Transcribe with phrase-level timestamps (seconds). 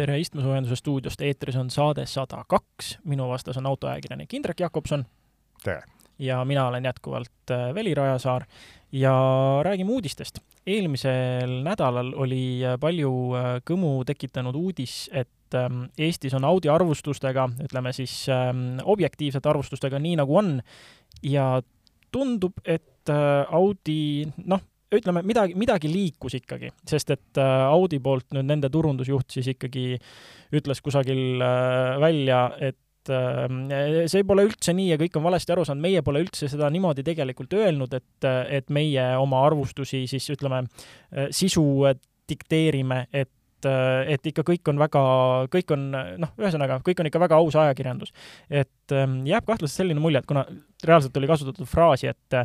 [0.00, 5.04] tere Istmesoojenduse stuudiost, eetris on saade sada kaks, minu vastas on autoajakirjanik Indrek Jakobson.
[5.64, 5.82] tere!
[6.20, 8.44] ja mina olen jätkuvalt äh, Veli Rajasaar
[8.92, 9.12] ja
[9.64, 10.38] räägime uudistest.
[10.66, 17.48] eelmisel nädalal oli äh, palju äh, kõmu tekitanud uudis, et ähm, Eestis on Audi arvustustega,
[17.64, 20.60] ütleme siis ähm, objektiivsete arvustustega nii, nagu on,
[21.22, 21.62] ja
[22.12, 22.86] tundub, et
[23.50, 24.60] Audi, noh,
[24.94, 29.94] ütleme, midagi, midagi liikus ikkagi, sest et äh, Audi poolt nüüd nende turundusjuht siis ikkagi
[30.56, 35.66] ütles kusagil äh, välja, et äh, see pole üldse nii ja kõik on valesti aru
[35.68, 40.64] saanud, meie pole üldse seda niimoodi tegelikult öelnud, et, et meie oma arvustusi siis ütleme,
[41.34, 41.66] sisu
[42.30, 43.30] dikteerime, et
[43.60, 45.00] et ikka kõik on väga,
[45.52, 48.08] kõik on noh, ühesõnaga, kõik on ikka väga aus ajakirjandus.
[48.48, 48.94] et
[49.28, 50.46] jääb kahtlaselt selline mulje, et kuna
[50.80, 52.38] reaalselt oli kasutatud fraasi, et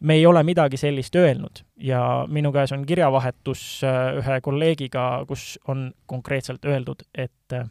[0.00, 5.58] me ei ole midagi sellist öelnud ja minu käes on kirjavahetus äh, ühe kolleegiga, kus
[5.68, 7.66] on konkreetselt öeldud, et äh,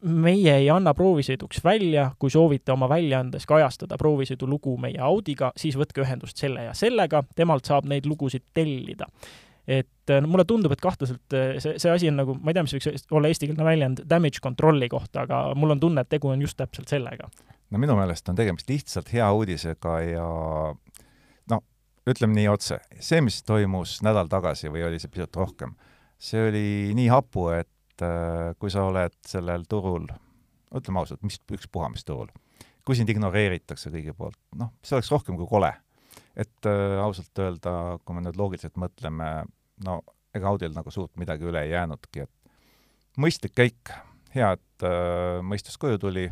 [0.00, 5.76] meie ei anna proovisõiduks välja, kui soovite oma väljaandes kajastada proovisõidu lugu meie Audiga, siis
[5.76, 9.06] võtke ühendust selle ja sellega, temalt saab neid lugusid tellida.
[9.70, 12.72] et no mulle tundub, et kahtlaselt see, see asi on nagu, ma ei tea, mis
[12.74, 16.56] võiks olla eestikeelne väljend, damage control'i kohta, aga mul on tunne, et tegu on just
[16.58, 17.28] täpselt sellega.
[17.70, 20.26] no minu meelest on tegemist lihtsalt hea uudisega ja
[22.10, 25.74] ütleme nii otse, see, mis toimus nädal tagasi või oli see pisut rohkem,
[26.20, 26.64] see oli
[26.96, 30.08] nii hapu, et äh, kui sa oled sellel turul,
[30.76, 32.30] ütleme ausalt, mis, ükspuha mis turul,
[32.86, 35.72] kui sind ignoreeritakse kõigi poolt, noh, see oleks rohkem kui kole.
[36.40, 37.72] et äh, ausalt öelda,
[38.04, 39.30] kui me nüüd loogiliselt mõtleme,
[39.84, 40.00] no
[40.34, 43.90] ega Audil nagu suurt midagi üle ei jäänudki, et mõistlik käik,
[44.34, 46.28] hea, et äh, mõistus koju tuli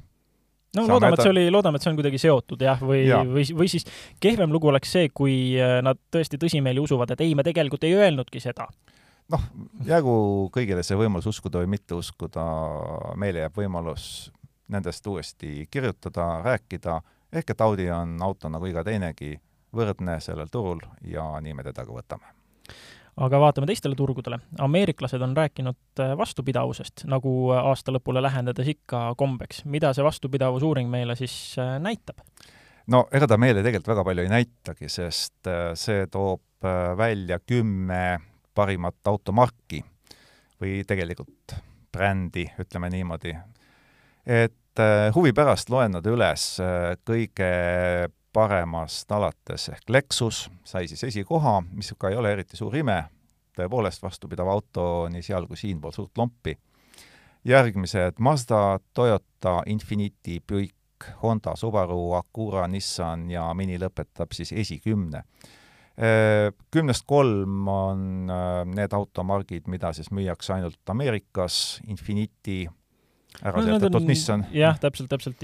[0.77, 3.22] no Saame loodame, et see oli, loodame, et see on kuidagi seotud jah, või ja.,
[3.27, 3.86] või, või siis
[4.20, 7.97] kehvem lugu oleks see, kui äh, nad tõesti tõsimeeli usuvad, et ei, me tegelikult ei
[7.98, 8.69] öelnudki seda.
[9.33, 9.44] noh,
[9.88, 10.15] jäägu
[10.54, 12.47] kõigile see võimalus uskuda või mitte uskuda,
[13.20, 14.31] meile jääb võimalus
[14.69, 17.00] nendest uuesti kirjutada, rääkida,
[17.32, 19.37] ehk et Audi on auto nagu iga teinegi,
[19.72, 22.38] võrdne sellel turul ja nii me teda ka võtame
[23.19, 24.39] aga vaatame teistele turgudele.
[24.59, 29.65] ameeriklased on rääkinud äh, vastupidavusest, nagu äh, aasta lõpule lähendades ikka kombeks.
[29.65, 32.23] mida see vastupidavusuuring meile siis äh, näitab?
[32.87, 36.43] no ega ta meile tegelikult väga palju ei näitagi, sest see toob
[36.99, 38.19] välja kümme
[38.55, 39.83] parimat automarki
[40.59, 41.55] või tegelikult
[41.93, 43.37] brändi, ütleme niimoodi.
[44.27, 44.83] et
[45.15, 46.49] huvi pärast loen nad üles
[47.06, 47.53] kõige
[48.38, 53.00] paremast alates ehk Lexus sai siis esikoha, mis ka ei ole eriti suur ime,
[53.59, 56.54] tõepoolest vastupidav auto nii seal kui siinpool suurt lompi.
[57.49, 60.75] järgmised Mazda, Toyota, Infiniti, Buick,
[61.22, 65.22] Honda, Subaru, Acura, Nissan ja Mini lõpetab siis esikümne.
[66.70, 68.03] Kümnest kolm on
[68.75, 72.69] need automargid, mida siis müüakse ainult Ameerikas, Infiniti,
[73.47, 74.43] ära no, mis on.
[74.54, 75.43] jah, täpselt, täpselt,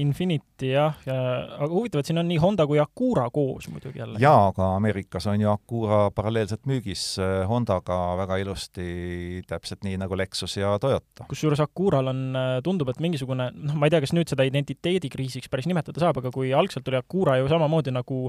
[0.00, 1.16] Infinity jah, ja
[1.56, 4.20] aga huvitav, et siin on nii Honda kui Acura koos muidugi jälle.
[4.22, 10.18] jaa, aga Ameerikas on ju Acura paralleelselt müügis äh, Hondaga väga ilusti, täpselt nii nagu
[10.18, 11.26] Lexus ja Toyota.
[11.30, 15.50] kusjuures Acural on, äh, tundub, et mingisugune, noh, ma ei tea, kas nüüd seda identiteedikriisiks
[15.52, 18.26] päris nimetada saab, aga kui algselt oli Acura ju samamoodi nagu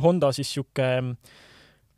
[0.00, 1.16] Honda siis niisugune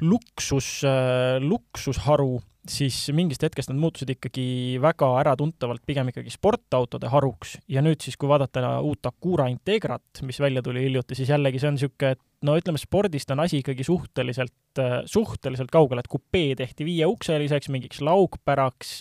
[0.02, 7.56] luksus, äh, luksusharu siis mingist hetkest nad muutusid ikkagi väga äratuntavalt pigem ikkagi sportautode haruks
[7.70, 11.72] ja nüüd siis, kui vaadata uut Acura Integrat, mis välja tuli hiljuti, siis jällegi see
[11.72, 16.86] on niisugune, et no ütleme, spordist on asi ikkagi suhteliselt, suhteliselt kaugel, et kupee tehti
[16.86, 18.92] viieukseliseks, mingiks laukpäraks,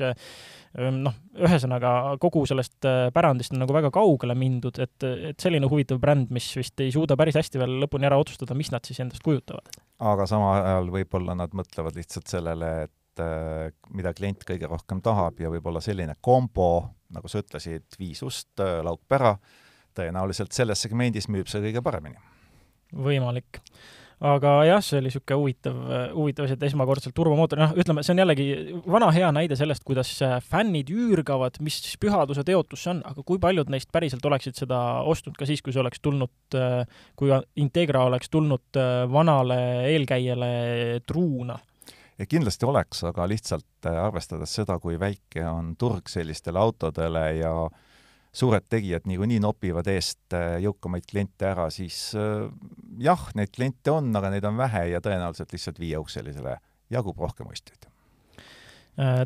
[0.98, 6.34] noh, ühesõnaga kogu sellest pärandist on nagu väga kaugele mindud, et, et selline huvitav bränd,
[6.34, 9.70] mis vist ei suuda päris hästi veel lõpuni ära otsustada, mis nad siis endast kujutavad.
[10.02, 13.01] aga samal ajal võib-olla nad mõtlevad lihtsalt sellele, et äh,
[13.96, 16.72] mida klient kõige rohkem tahab ja võib-olla selline kombo,
[17.14, 19.36] nagu sa ütlesid, viis ust, äh, laukpära,
[19.98, 22.22] tõenäoliselt selles segmendis müüb see kõige paremini.
[22.92, 23.62] võimalik
[24.22, 25.78] aga jah, see oli niisugune huvitav,
[26.14, 28.46] huvitav asi, et esmakordselt turbomootor, noh, ütleme, see on jällegi
[28.86, 30.12] vana hea näide sellest, kuidas
[30.52, 34.78] fännid üürgavad, mis pühaduse teotus see on, aga kui paljud neist päriselt oleksid seda
[35.10, 36.60] ostnud ka siis, kui see oleks tulnud,
[37.18, 38.82] kui Integra oleks tulnud
[39.12, 39.60] vanale
[39.90, 40.54] eelkäijale
[41.10, 41.58] truuna
[42.20, 47.54] ja kindlasti oleks, aga lihtsalt äh, arvestades seda, kui väike on turg sellistele autodele ja
[48.32, 52.50] suured tegijad niikuinii nopivad eest äh, jõukamaid kliente ära, siis äh,
[53.02, 56.58] jah, neid kliente on, aga neid on vähe ja tõenäoliselt lihtsalt viieukselisele
[56.92, 57.88] jagub rohkem ostjaid.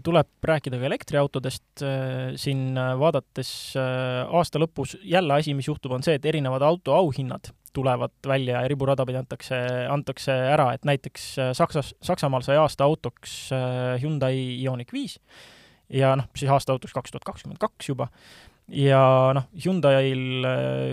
[0.05, 1.81] Tuleb rääkida ka elektriautodest,
[2.37, 8.15] siin vaadates aasta lõpus jälle asi, mis juhtub, on see, et erinevad auto auhinnad tulevad
[8.27, 9.59] välja ja riburada pidi antakse,
[9.91, 15.19] antakse ära, et näiteks äh, Saksas, Saksamaal sai aasta autoks äh, Hyundai Ioniq viis
[15.89, 18.09] ja noh, siis aasta autoks kaks tuhat kakskümmend kaks juba,
[18.71, 19.01] ja
[19.37, 20.47] noh, Hyundai'l,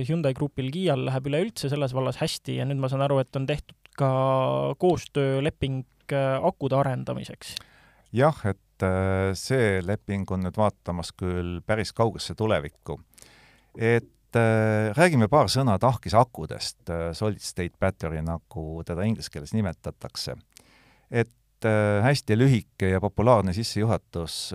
[0.09, 3.49] Hyundai grupil Kiial läheb üleüldse selles vallas hästi ja nüüd ma saan aru, et on
[3.49, 4.13] tehtud ka
[4.81, 7.57] koostööleping äh, akude arendamiseks.
[8.13, 13.01] jah, et äh, see leping on nüüd vaatamas küll päris kaugesse tulevikku.
[13.79, 20.37] et äh, räägime paar sõna tahkisakudest, solid state battery, nagu teda inglise keeles nimetatakse.
[21.11, 21.29] et
[22.03, 24.55] hästi lühike ja populaarne sissejuhatus,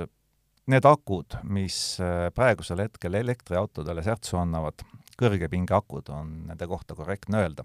[0.68, 1.78] need akud, mis
[2.36, 4.84] praegusel hetkel elektriautodele särtsu annavad,
[5.16, 7.64] kõrgepingeakud on nende kohta korrektne öelda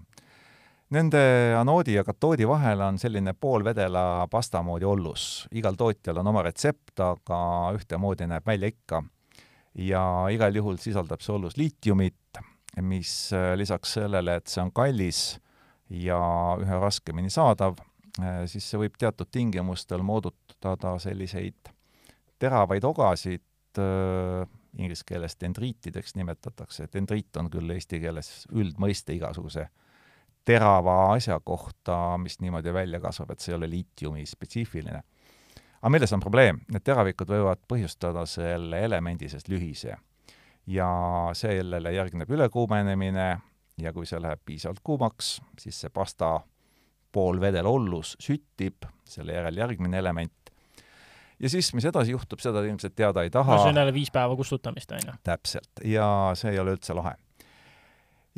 [0.93, 5.47] Nende anoodi ja katoodi vahel on selline poolvedela pasta moodi ollus.
[5.51, 7.39] igal tootjal on oma retsept, aga
[7.73, 9.01] ühtemoodi näeb välja ikka.
[9.75, 10.03] Ja
[10.33, 12.41] igal juhul sisaldab see ollus liitiumit,
[12.81, 15.23] mis äh, lisaks sellele, et see on kallis
[15.89, 16.19] ja
[16.61, 17.77] üha raskemini saadav,
[18.21, 21.71] äh, siis see võib teatud tingimustel moodutada selliseid
[22.41, 23.45] teravaid ogasid,
[23.79, 24.43] äh,
[24.77, 29.67] inglise keeles dendriitideks nimetatakse, dendriit on küll eesti keeles üldmõiste igasuguse
[30.45, 35.03] terava asja kohta, mis niimoodi välja kasvab, et see ei ole liitiumi spetsiifiline.
[35.83, 36.61] Aga milles on probleem?
[36.71, 39.97] Need teravikud võivad põhjustada selle elemendi sees lühise.
[40.67, 40.87] ja
[41.35, 43.25] sellele järgneb ülekuumenemine
[43.83, 46.37] ja kui see läheb piisavalt kuumaks, siis see pasta
[47.11, 50.53] poolvedel ollus süttib, selle järel järgmine element,
[51.39, 53.57] ja siis, mis edasi juhtub, seda ilmselt teada ei taha.
[53.57, 55.17] no see on jälle viis päeva kustutamist, on ju?
[55.23, 56.07] täpselt, ja
[56.39, 57.17] see ei ole üldse lahe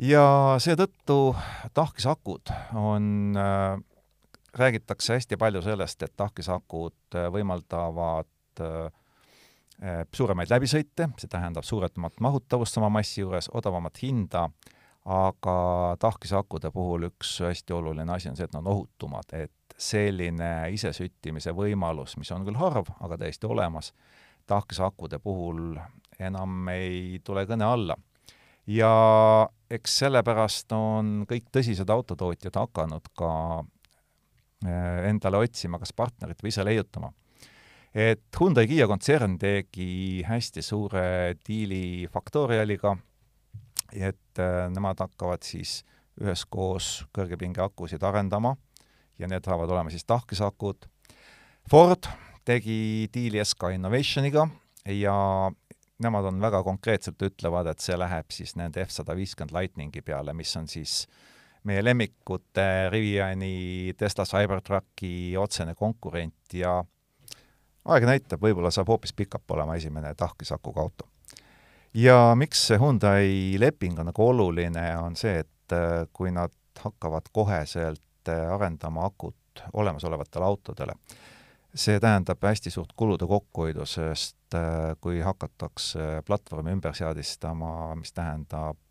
[0.02, 1.36] ja seetõttu
[1.78, 3.78] tahkisakud on äh,,
[4.58, 8.86] räägitakse hästi palju sellest, et tahkisakud äh, võimaldavad äh,
[9.82, 14.46] äh, suuremaid läbisõite, see tähendab suuremat mahutavust sama massi juures, odavamat hinda,
[15.06, 15.56] aga
[16.02, 21.52] tahkisakude puhul üks hästi oluline asi on see, et nad on ohutumad, et selline isesüttimise
[21.54, 23.92] võimalus, mis on küll harv, aga täiesti olemas,
[24.46, 25.76] tahkisakude puhul
[26.18, 27.96] enam ei tule kõne alla.
[28.66, 28.90] Ja
[29.70, 33.30] eks sellepärast on kõik tõsised autotootjad hakanud ka
[34.64, 37.10] endale otsima kas partnerit või ise leiutama.
[37.94, 42.96] et Hyundai Kiia kontsern tegi hästi suure diili Factorialiga,
[43.92, 45.82] et äh, nemad hakkavad siis
[46.20, 48.56] üheskoos kõrgepingeakusid arendama
[49.18, 50.88] ja need saavad olema siis tahkesakud.
[51.70, 52.08] Ford
[52.44, 54.46] tegi diili SK Innovationiga
[54.92, 55.16] ja
[56.02, 60.68] nemad on väga konkreetselt ütlevad, et see läheb siis nende F-150 Lightningi peale, mis on
[60.68, 61.04] siis
[61.66, 66.78] meie lemmikute Riviani, Tesla Cybertrucki otsene konkurent ja
[67.86, 71.08] aeg näitab, võib-olla saab hoopis pikap olema esimene tahkisakuga auto.
[71.94, 77.30] ja miks see Hyundai leping on nagu oluline, on see, et äh, kui nad hakkavad
[77.32, 80.92] koheselt äh, arendama akut olemasolevatele autodele,
[81.74, 88.76] see tähendab hästi suurt kulude kokkuhoidu, sest äh, kui hakatakse platvormi ümber seadistama, mis tähendab
[88.76, 88.85] äh,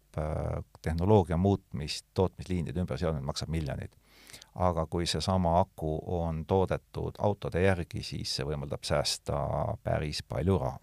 [0.81, 3.93] tehnoloogia muutmist, tootmisliinide ümberseadmine maksab miljoneid.
[4.55, 9.37] aga kui seesama aku on toodetud autode järgi, siis see võimaldab säästa
[9.83, 10.79] päris palju raha.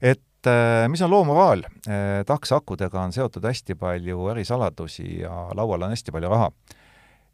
[0.00, 1.62] et äh, mis on loo moraal?
[2.26, 6.50] tahksakudega on seotud hästi palju ärisaladusi ja laual on hästi palju raha.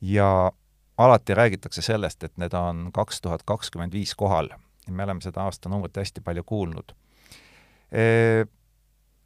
[0.00, 0.52] ja
[0.99, 4.49] alati räägitakse sellest, et need on kaks tuhat kakskümmend viis kohal.
[4.90, 6.97] me oleme seda aastanumbrit hästi palju kuulnud.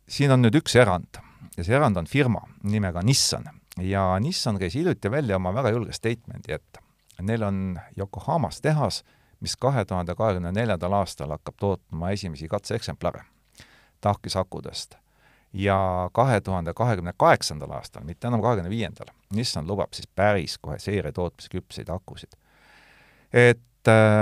[0.09, 1.25] Siin on nüüd üks erand
[1.57, 3.49] ja see erand on firma nimega Nissan
[3.81, 6.81] ja Nissan käis hiljuti välja oma väga julge statement'i, et
[7.23, 9.05] neil on Yokohamas tehas,
[9.41, 13.25] mis kahe tuhande kahekümne neljandal aastal hakkab tootma esimesi katseeksemplare
[14.01, 14.97] tahkisakudest
[15.53, 20.79] ja kahe tuhande kahekümne kaheksandal aastal, mitte enam kahekümne viiendal, Nissan lubab siis päris kohe
[20.79, 22.35] seeriatootmise küpseid akusid.
[23.33, 23.61] et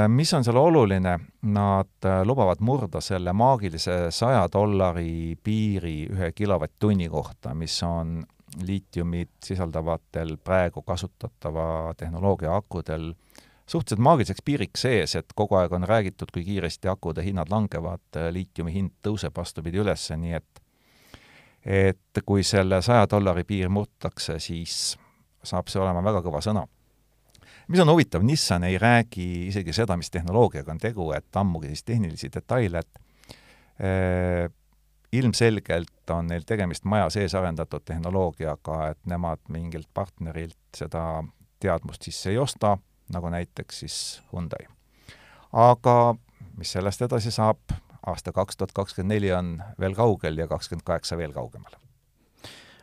[0.08, 7.08] mis on seal oluline, nad äh, lubavad murda selle maagilise saja dollari piiri ühe kilovatt-tunni
[7.08, 8.24] kohta, mis on
[8.66, 13.12] liitiumit sisaldavatel praegu kasutatava tehnoloogia akudel
[13.66, 18.74] suhteliselt maagiliseks piiriks sees, et kogu aeg on räägitud, kui kiiresti akude hinnad langevad, liitiumi
[18.74, 20.62] hind tõuseb vastupidi üles, nii et
[21.62, 24.96] et kui selle saja dollari piir murtakse, siis
[25.46, 26.66] saab see olema väga kõva sõna.
[27.68, 31.84] Mis on huvitav, Nissan ei räägi isegi seda, mis tehnoloogiaga on tegu, et ammugi siis
[31.84, 33.00] tehnilisi detaile, et
[33.80, 34.48] eh,
[35.12, 41.22] ilmselgelt on neil tegemist maja sees arendatud tehnoloogiaga, et nemad mingilt partnerilt seda
[41.62, 42.76] teadmust sisse ei osta,
[43.12, 43.96] nagu näiteks siis
[44.32, 44.66] Hyundai.
[45.52, 46.14] aga
[46.56, 47.76] mis sellest edasi saab,
[48.06, 51.81] aasta kaks tuhat kakskümmend neli on veel kaugel ja kakskümmend kaheksa veel kaugemal.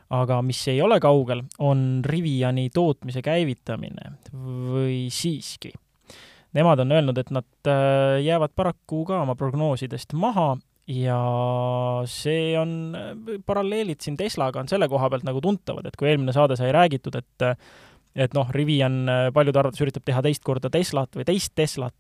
[0.10, 5.74] Aga mis ei ole kaugel, on Riviani tootmise käivitamine või siiski?
[6.58, 7.70] nemad on öelnud, et nad
[8.26, 10.56] jäävad paraku ka oma prognoosidest maha
[10.90, 11.20] ja
[12.10, 12.72] see on,
[13.46, 17.20] paralleelid siin Teslaga on selle koha pealt nagu tuntavad, et kui eelmine saade sai räägitud,
[17.20, 17.46] et
[18.16, 21.94] et noh, Rivian paljude arvates üritab teha teist korda Teslat või teist Teslat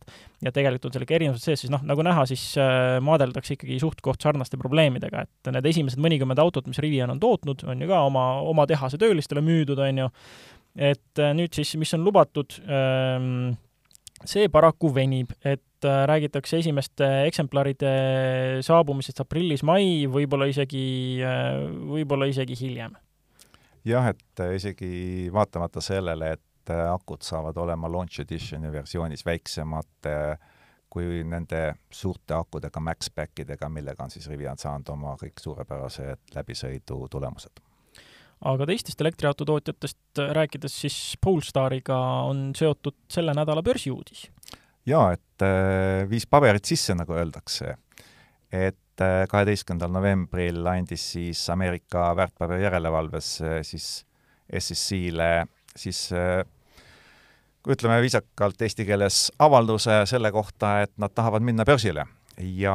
[0.44, 3.80] ja tegelikult on seal ikka erinevused sees, siis noh, nagu näha, siis äh, maadeldakse ikkagi
[3.82, 8.04] suht-koht sarnaste probleemidega, et need esimesed mõnikümmend autot, mis Rivian on tootnud, on ju ka
[8.08, 10.12] oma, oma tehase töölistele müüdud, on ju,
[10.92, 13.58] et äh, nüüd siis, mis on lubatud, ähm,
[14.28, 17.92] see paraku venib, et äh, räägitakse esimeste eksemplaride
[18.66, 20.88] saabumisest aprillis-mai, võib-olla isegi,
[21.26, 22.96] äh, võib-olla isegi hiljem.
[23.86, 30.10] Jah, et äh, isegi vaatamata sellele, et akud saavad olema launch editioni versioonis väiksemad
[30.90, 37.08] kui nende suurte akudega, Max-Back idega, millega on siis Rivian saanud oma kõik suurepärased läbisõidu
[37.10, 37.64] tulemused
[38.48, 44.30] aga teistest elektriautotootjatest rääkides, siis Polestariga on seotud selle nädala börsiuudis.
[44.88, 47.76] jaa, et äh, viis paberit sisse, nagu öeldakse.
[48.52, 54.06] et äh, kaheteistkümnendal novembril andis siis Ameerika väärtpaberijärelevalves äh, siis
[54.50, 56.10] SEC-le siis
[57.64, 62.08] kui ütleme viisakalt eesti keeles, avalduse selle kohta, et nad tahavad minna börsile.
[62.40, 62.74] Ja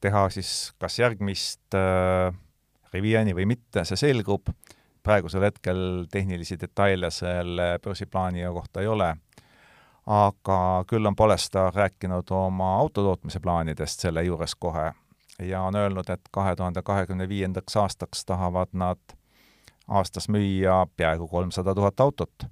[0.00, 1.74] teha siis kas järgmist
[2.94, 4.52] Riviani või mitte, see selgub,
[5.06, 5.80] praegusel hetkel
[6.12, 9.10] tehnilisi detaile selle börsiplaani kohta ei ole,
[10.06, 14.92] aga küll on Polestar rääkinud oma autotootmise plaanidest selle juures kohe
[15.42, 19.16] ja on öelnud, et kahe tuhande kahekümne viiendaks aastaks tahavad nad
[19.88, 22.46] aastas müüa peaaegu kolmsada tuhat autot,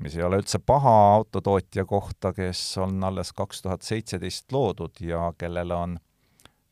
[0.00, 5.32] mis ei ole üldse paha autotootja kohta, kes on alles kaks tuhat seitseteist loodud ja
[5.38, 5.98] kellel on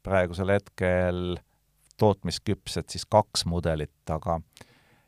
[0.02, 1.38] praegusel hetkel
[1.98, 4.40] tootmisküpsed siis kaks mudelit, aga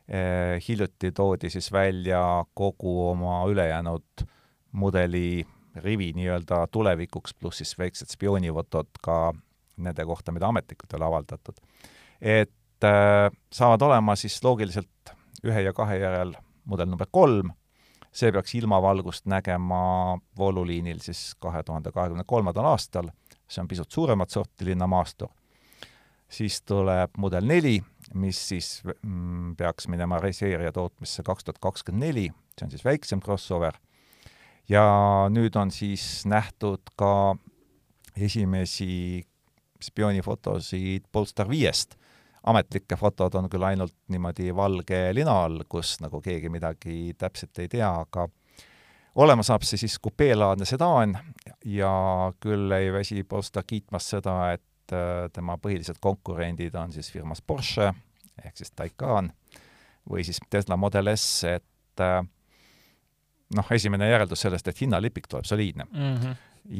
[0.07, 4.25] eh, hiljuti toodi siis välja kogu oma ülejäänud
[4.73, 9.33] mudeli rivi nii-öelda tulevikuks, pluss siis väiksed spioonifotod ka
[9.77, 11.57] nende kohta, mida ametlikult ei ole avaldatud.
[12.21, 15.13] et äh, saavad olema siis loogiliselt
[15.43, 17.51] ühe ja kahe järel mudel number kolm,
[18.13, 23.09] see peaks ilmavalgust nägema vooluliinil siis kahe tuhande kahekümne kolmandal aastal,
[23.47, 25.31] see on pisut suuremat sorti linnamaastur.
[26.33, 27.75] Siis tuleb mudel neli,
[28.17, 33.21] mis siis mm, peaks minema reseeria tootmisse kaks tuhat kakskümmend neli, see on siis väiksem
[33.21, 33.77] crossover,
[34.69, 34.83] ja
[35.33, 37.35] nüüd on siis nähtud ka
[38.15, 39.23] esimesi
[39.83, 41.97] spioonifotosid Polestar viiest.
[42.43, 47.69] ametlikke fotod on küll ainult niimoodi valge lina all, kus nagu keegi midagi täpselt ei
[47.71, 48.27] tea, aga
[49.15, 51.17] olema saab see siis kupeelaadne sedaan
[51.65, 51.93] ja
[52.39, 57.41] küll ei väsi Polestar kiitmas seda, et et äh, tema põhilised konkurendid on siis firmas
[57.41, 57.91] Porsche
[58.43, 59.31] ehk siis Taycan
[60.09, 62.23] või siis Tesla Model S, et äh,
[63.57, 66.15] noh, esimene järeldus sellest, et hinnalipik tuleb soliidne mm.
[66.15, 66.35] -hmm.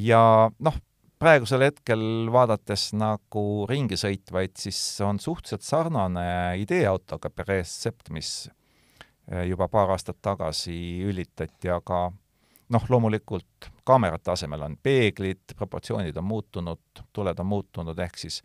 [0.08, 0.24] ja
[0.60, 0.80] noh,
[1.20, 2.04] praegusel hetkel
[2.34, 6.26] vaadates nagu ringi sõitvaid, siis on suhteliselt sarnane
[6.60, 8.50] ideeautoga Perez Sept, mis
[9.32, 10.76] äh, juba paar aastat tagasi
[11.08, 12.10] ülitati, aga
[12.74, 18.42] noh, loomulikult kaamerate asemel on peeglid, proportsioonid on muutunud, tuled on muutunud, ehk siis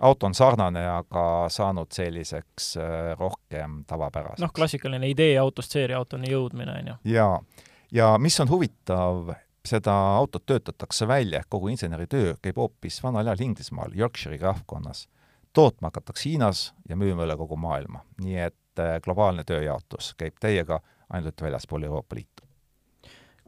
[0.00, 4.40] auto on sarnane, aga saanud selliseks äh, rohkem tavapäraseks.
[4.40, 6.98] noh, klassikaline idee autost seeriautoni jõudmine, on ju.
[7.14, 7.40] jaa,
[7.92, 9.34] ja mis on huvitav,
[9.68, 15.08] seda autot töötatakse välja, ehk kogu inseneritöö käib hoopis vanal ajal Inglismaal, Yorkshire'i rahvkonnas.
[15.52, 18.04] tootma hakatakse Hiinas ja müüma üle kogu maailma.
[18.22, 20.80] nii et äh, globaalne tööjaotus käib täiega
[21.10, 22.51] ainult väljaspool Euroopa Liitu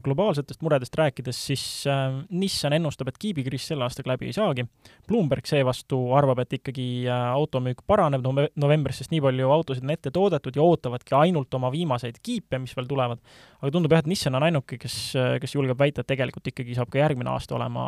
[0.04, 4.66] globaalsetest muredest rääkides, siis äh, Nissan ennustab, et kiibikriis sel aastal läbi ei saagi.
[5.08, 9.94] Bloomberg seevastu arvab, et ikkagi äh, automüük paraneb nove novembris, sest nii palju autosid on
[9.94, 13.22] ette toodetud ja ootavadki ainult oma viimaseid kiipe, mis veel tulevad.
[13.60, 14.98] aga tundub jah, et Nissan on ainuke, kes,
[15.42, 17.84] kes julgeb väita, et tegelikult ikkagi saab ka järgmine aasta olema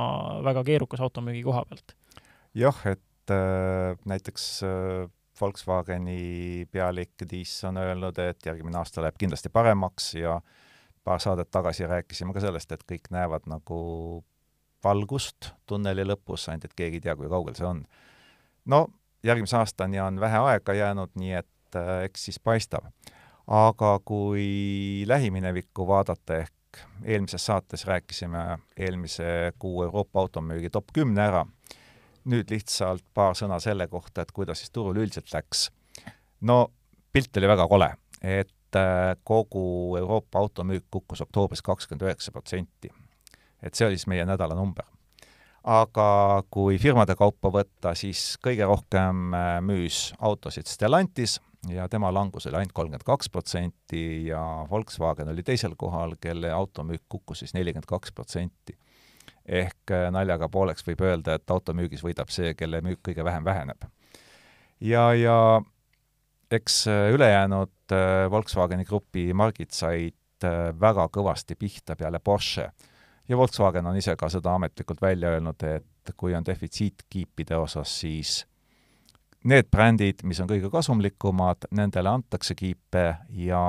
[0.47, 1.97] väga keerukas automüügi koha pealt.
[2.57, 9.53] jah, et äh, näiteks äh, Volkswageni pealik Diis on öelnud, et järgmine aasta läheb kindlasti
[9.53, 10.66] paremaks ja äh,
[11.07, 13.79] paar saadet tagasi rääkisime ka sellest, et kõik näevad nagu
[14.85, 17.85] valgust tunneli lõpus, ainult et keegi ei tea, kui kaugel see on.
[18.67, 18.87] no
[19.27, 22.91] järgmise aastani on vähe aega jäänud, nii et äh, eks siis paistab.
[23.47, 31.45] aga kui lähiminevikku vaadata, ehk eelmises saates rääkisime eelmise kuu Euroopa automüügi top kümne ära,
[32.25, 35.71] nüüd lihtsalt paar sõna selle kohta, et kuidas siis turul üldiselt läks.
[36.41, 36.67] no
[37.13, 38.56] pilt oli väga kole, et
[39.25, 42.92] kogu Euroopa automüük kukkus oktoobris kakskümmend üheksa protsenti.
[43.62, 44.85] et see oli siis meie nädala number.
[45.64, 52.47] aga kui firmade kaupa võtta, siis kõige rohkem äh, müüs autosid Stellantis, ja tema langus
[52.47, 57.88] oli ainult kolmkümmend kaks protsenti ja Volkswagen oli teisel kohal, kelle automüük kukkus siis nelikümmend
[57.88, 58.78] kaks protsenti.
[59.47, 63.85] ehk äh, naljaga pooleks võib öelda, et automüügis võidab see, kelle müük kõige vähem väheneb.
[64.80, 65.62] ja, ja
[66.50, 70.15] eks äh, ülejäänud äh, Volkswageni grupi margid said
[70.81, 72.69] väga kõvasti pihta peale Porsche.
[73.29, 77.95] ja Volkswagen on ise ka seda ametlikult välja öelnud, et kui on defitsiit kiipide osas,
[78.00, 78.45] siis
[79.45, 83.62] need brändid, mis on kõige kasumlikumad, nendele antakse kiipe ja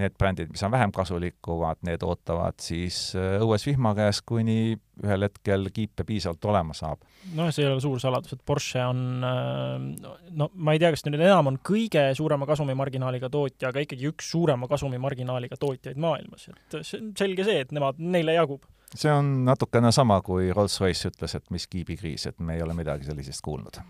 [0.00, 5.26] need brändid, mis on vähem kasulikumad, need ootavad siis äh, õues vihma käes, kuni ühel
[5.26, 7.02] hetkel kiipe piisavalt olema saab.
[7.36, 11.04] noh, see ei ole suur saladus, et Porsche on äh, no ma ei tea, kas
[11.06, 16.78] nüüd enam on kõige suurema kasumimarginaaliga tootja, aga ikkagi üks suurema kasumimarginaaliga tootjaid maailmas, et
[16.80, 21.36] see on selge see, et nemad, neile jagub see on natukene sama, kui Rolls-Royce ütles,
[21.38, 23.80] et mis kiibikriis, et me ei ole midagi sellisest kuulnud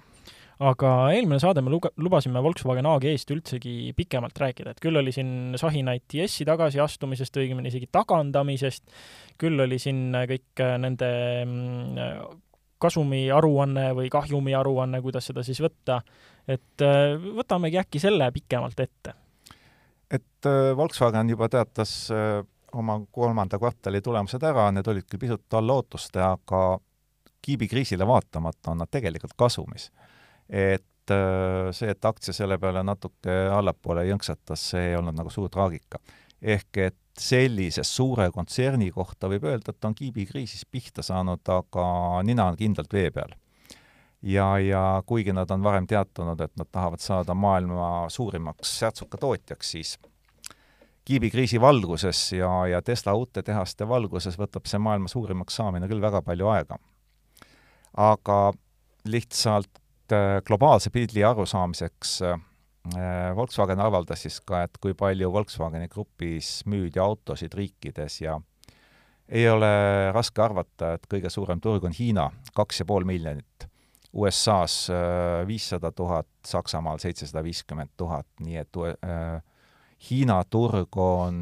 [0.61, 5.57] aga eelmine saade me luga-, lubasime Volkswagen AG-st üldsegi pikemalt rääkida, et küll oli siin
[5.61, 8.85] sahinai TS-i tagasiastumisest, õigemini isegi tagandamisest,
[9.41, 11.11] küll oli siin kõik nende
[11.47, 12.39] mm,
[12.83, 16.01] kasumiaruanne või kahjumiaruanne, kuidas seda siis võtta,
[16.49, 19.15] et äh, võtamegi äkki selle pikemalt ette.
[20.11, 22.43] et äh, Volkswagen juba teatas äh,
[22.73, 26.79] oma kolmanda kvartali tulemused ära, need olid küll pisut alla ootuste, aga
[27.43, 29.91] kiibikriisile vaatamata on nad tegelikult kasumis
[30.53, 35.51] et äh, see, et aktsia selle peale natuke allapoole jõnksatas, see ei olnud nagu suur
[35.53, 35.99] traagika.
[36.43, 41.85] ehk et sellise suure kontserni kohta võib öelda, et on kiibikriisis pihta saanud, aga
[42.27, 43.35] nina on kindlalt vee peal.
[44.23, 49.99] ja, ja kuigi nad on varem teatanud, et nad tahavad saada maailma suurimaks särtsukatootjaks, siis
[51.05, 56.23] kiibikriisi valguses ja, ja Tesla uute tehaste valguses võtab see maailma suurimaks saamine küll väga
[56.23, 56.79] palju aega.
[57.97, 58.53] aga
[59.05, 59.82] lihtsalt
[60.13, 62.41] Äh, globaalse pildi arusaamiseks äh,
[63.37, 68.35] Volkswagen avaldas siis ka, et kui palju Volkswageni grupis müüdi autosid riikides ja
[69.29, 69.71] ei ole
[70.13, 73.69] raske arvata, et kõige suurem turg on Hiina, kaks ja pool miljonit.
[74.13, 78.81] USA-s äh, viissada tuhat, Saksamaal seitsesada viiskümmend tuhat, nii et
[80.11, 81.39] Hiina turg on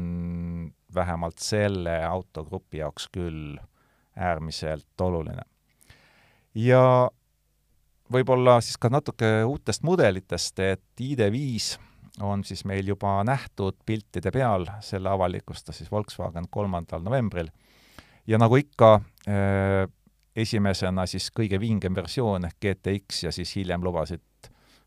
[0.95, 3.57] vähemalt selle autogrupi jaoks küll
[4.15, 5.43] äärmiselt oluline.
[6.55, 7.09] ja
[8.11, 11.77] võib-olla siis ka natuke uutest mudelitest, et ID5
[12.27, 17.49] on siis meil juba nähtud piltide peal, selle avalikustas siis Volkswagen kolmandal novembril.
[18.27, 18.93] ja nagu ikka
[19.27, 19.87] äh,,
[20.35, 24.21] esimesena siis kõige vingem versioon ehk GTX ja siis hiljem lubasid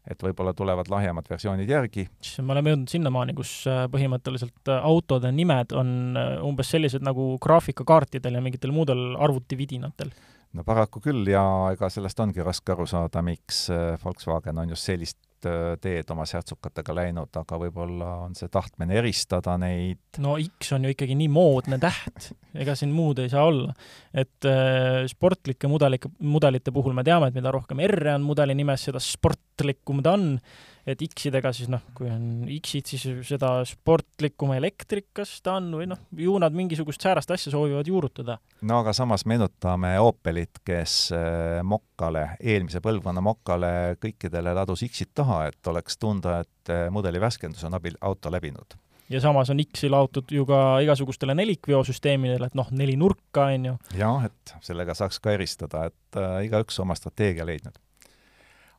[0.05, 2.07] et võib-olla tulevad lahjemad versioonid järgi.
[2.43, 8.37] me oleme jõudnud sinnamaani, kus äh, põhimõtteliselt äh, autode nimed on umbes sellised nagu graafikakaartidel
[8.37, 10.13] ja mingitel muudel arvutividinatel
[10.55, 14.89] no paraku küll ja ega sellest ongi raske aru saada, miks äh, Volkswagen on just
[14.89, 20.01] sellist äh, teed oma särtsukatega läinud, aga võib-olla on see tahtmine eristada neid.
[20.25, 23.75] no X on ju ikkagi nii moodne täht, ega siin muud ei saa olla.
[24.15, 28.87] et äh, sportlike mudelike, mudelite puhul me teame, et mida rohkem R-e on mudeli nimes,
[28.91, 30.39] seda sportlikum ta on
[30.87, 36.01] et X-idega siis noh, kui on X-id, siis seda sportlikum elektrikas ta on või noh,
[36.19, 38.39] ju nad mingisugust säärast asja soovivad juurutada.
[38.63, 45.45] no aga samas meenutame Opelit, kes äh, Mokkale, eelmise põlvkonna Mokkale kõikidele ladus X-id taha,
[45.51, 48.79] et oleks tunda, et äh, mudeli värskendus on abil auto läbinud
[49.13, 53.75] ja samas on X-i laotud ju ka igasugustele nelikveosüsteemidele, et noh, neli nurka, on ju.
[53.99, 57.81] jah, et sellega saaks ka eristada, et äh, igaüks oma strateegia leidnud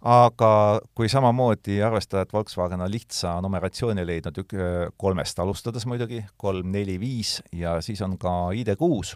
[0.05, 0.49] aga
[0.95, 4.57] kui samamoodi arvestada, et Volkswagen on lihtsa numeratsiooni leidnud ük-,
[5.01, 9.15] kolmest alustades muidugi, kolm, neli, viis ja siis on ka ID6,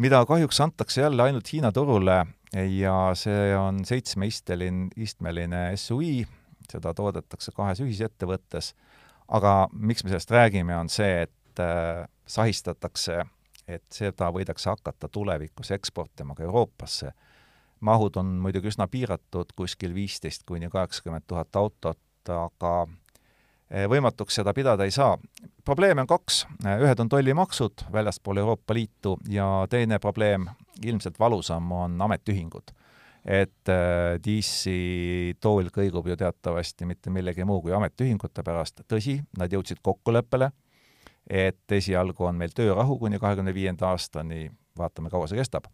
[0.00, 2.22] mida kahjuks antakse jälle ainult Hiina turule
[2.78, 6.22] ja see on seitsmeisteline, istmeline SUI,
[6.72, 8.72] seda toodetakse kahes ühisettevõttes,
[9.28, 13.20] aga miks me sellest räägime, on see, et äh, sahistatakse,
[13.68, 17.12] et seda võidakse hakata tulevikus eksportima ka Euroopasse
[17.82, 21.98] mahud on muidugi üsna piiratud, kuskil viisteist kuni kaheksakümmend tuhat autot,
[22.30, 22.72] aga
[23.70, 25.18] eh, võimatuks seda pidada ei saa.
[25.64, 26.44] probleeme on kaks,
[26.78, 30.46] ühed on tollimaksud väljaspool Euroopa Liitu ja teine probleem,
[30.84, 32.72] ilmselt valusam, on ametiühingud.
[33.24, 34.70] et äh, DC
[35.40, 40.50] tool kõigub ju teatavasti mitte millegi muu kui ametiühingute pärast, tõsi, nad jõudsid kokkuleppele,
[41.30, 45.70] et esialgu on meil töörahu kuni kahekümne viienda aastani, vaatame, kaua see kestab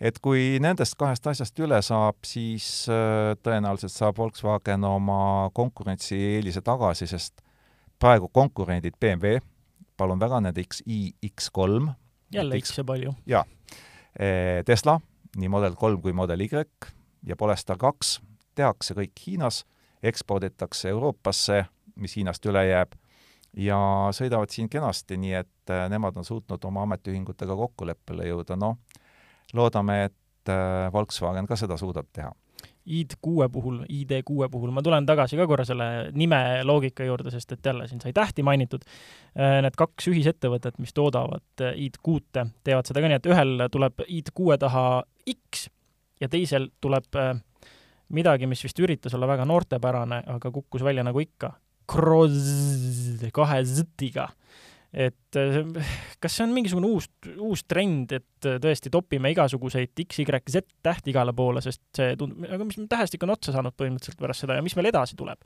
[0.00, 7.08] et kui nendest kahest asjast üle saab, siis äh, tõenäoliselt saab Volkswagen oma konkurentsieelise tagasi,
[7.10, 7.44] sest
[8.00, 9.38] praegu konkurendid BMW,
[9.96, 11.92] palun väga, nende X-i, X3.
[12.34, 13.14] jälle X-e palju.
[13.26, 13.44] jaa.
[14.14, 14.98] E, Tesla,
[15.36, 16.50] nii Model kolm kui Model Y
[17.26, 18.20] ja Polestar kaks
[18.54, 19.64] tehakse kõik Hiinas,
[20.02, 21.64] eksporditakse Euroopasse,
[21.96, 22.94] mis Hiinast üle jääb,
[23.56, 23.78] ja
[24.14, 28.78] sõidavad siin kenasti, nii et äh, nemad on suutnud oma ametiühingutega kokkuleppele jõuda, noh,
[29.52, 32.32] loodame, et äh, Volkswagen ka seda suudab teha.
[32.84, 37.66] ID6 puhul, ID6 puhul, ma tulen tagasi ka korra selle nime loogika juurde, sest et
[37.66, 38.84] jälle siin sai tähti mainitud.
[39.36, 44.04] Äh, need kaks ühisettevõtet, mis toodavad äh, ID6-e, teevad seda ka nii, et ühel tuleb
[44.06, 44.86] ID6 taha
[45.32, 45.66] X
[46.20, 47.08] ja teisel tuleb
[48.14, 51.54] midagi, mis vist üritas olla väga noortepärane, aga kukkus välja nagu ikka,
[51.88, 54.28] kahe Z-iga
[54.94, 55.60] et äh,
[56.22, 57.08] kas see on mingisugune uus,
[57.42, 62.14] uus trend, et äh, tõesti topime igasuguseid X, Y, Z tähti igale poole, sest see
[62.20, 65.40] tundub, aga mis tähestik on otsa saanud põhimõtteliselt pärast seda ja mis meil edasi tuleb?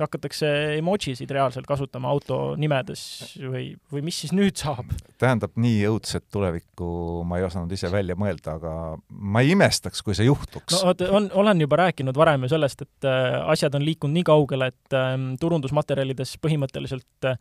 [0.00, 3.04] hakatakse emojisid reaalselt kasutama auto nimedes
[3.40, 4.90] või, või mis siis nüüd saab?
[5.20, 6.88] tähendab, nii õudset tulevikku
[7.28, 8.74] ma ei osanud ise välja mõelda, aga
[9.08, 10.78] ma ei imestaks, kui see juhtuks.
[10.78, 14.26] no vot, on, olen juba rääkinud varem ju sellest, et äh, asjad on liikunud nii
[14.32, 17.38] kaugele, et äh, turundusmaterjalides põhimõtteliselt äh,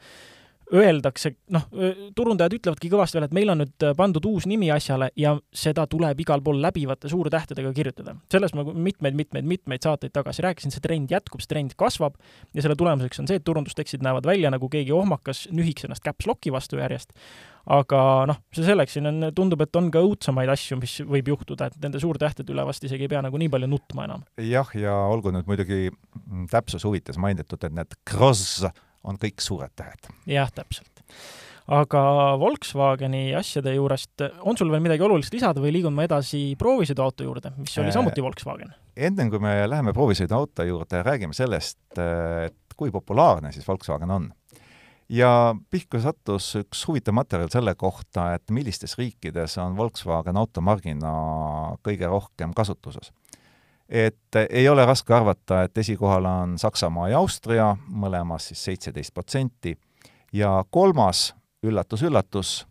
[0.74, 1.66] öeldakse, noh,
[2.18, 6.20] turundajad ütlevadki kõvasti veel, et meil on nüüd pandud uus nimi asjale ja seda tuleb
[6.24, 8.16] igal pool läbivate suurtähtedega kirjutada.
[8.32, 12.18] sellest ma mitmeid-mitmeid-mitmeid saateid tagasi rääkisin, see trend jätkub, see trend kasvab
[12.54, 16.28] ja selle tulemuseks on see, et turundustekstid näevad välja nagu keegi ohmakas nühiks ennast caps
[16.30, 17.14] lock'i vastu järjest.
[17.64, 21.70] aga noh, see selleks, siin on, tundub, et on ka õudsemaid asju, mis võib juhtuda,
[21.70, 24.26] et nende suurtähtede üle vast isegi ei pea nagu nii palju nutma enam.
[24.42, 25.94] jah, ja olgu nüüd muidugi
[26.52, 28.66] täpsuse huvides mainitud, et need cross
[29.04, 30.12] on kõik suured tähed.
[30.30, 31.04] jah, täpselt.
[31.68, 32.04] aga
[32.42, 37.54] Volkswageni asjade juurest, on sul veel midagi olulist lisada või liigun ma edasi proovisõiduauto juurde,
[37.58, 38.74] mis oli äh, samuti Volkswagen?
[38.96, 44.32] ennem kui me läheme proovisõiduauto juurde, räägime sellest, et kui populaarne siis Volkswagen on
[45.14, 51.14] ja pihku sattus üks huvitav materjal selle kohta, et millistes riikides on Volkswagen automargina
[51.86, 53.12] kõige rohkem kasutuses
[53.94, 59.76] et ei ole raske arvata, et esikohal on Saksamaa ja Austria, mõlemas siis seitseteist protsenti,
[60.34, 62.64] ja kolmas, üllatus-üllatus,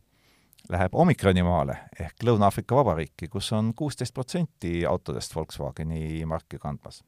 [0.72, 7.04] läheb omikronimaale ehk Lõuna-Aafrika Vabariiki, kus on kuusteist protsenti autodest Volkswageni marki kandmas.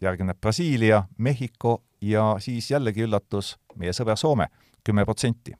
[0.00, 4.46] järgneb Brasiilia, Mehhiko ja siis jällegi üllatus, meie sõber Soome,
[4.84, 5.52] kümme protsenti.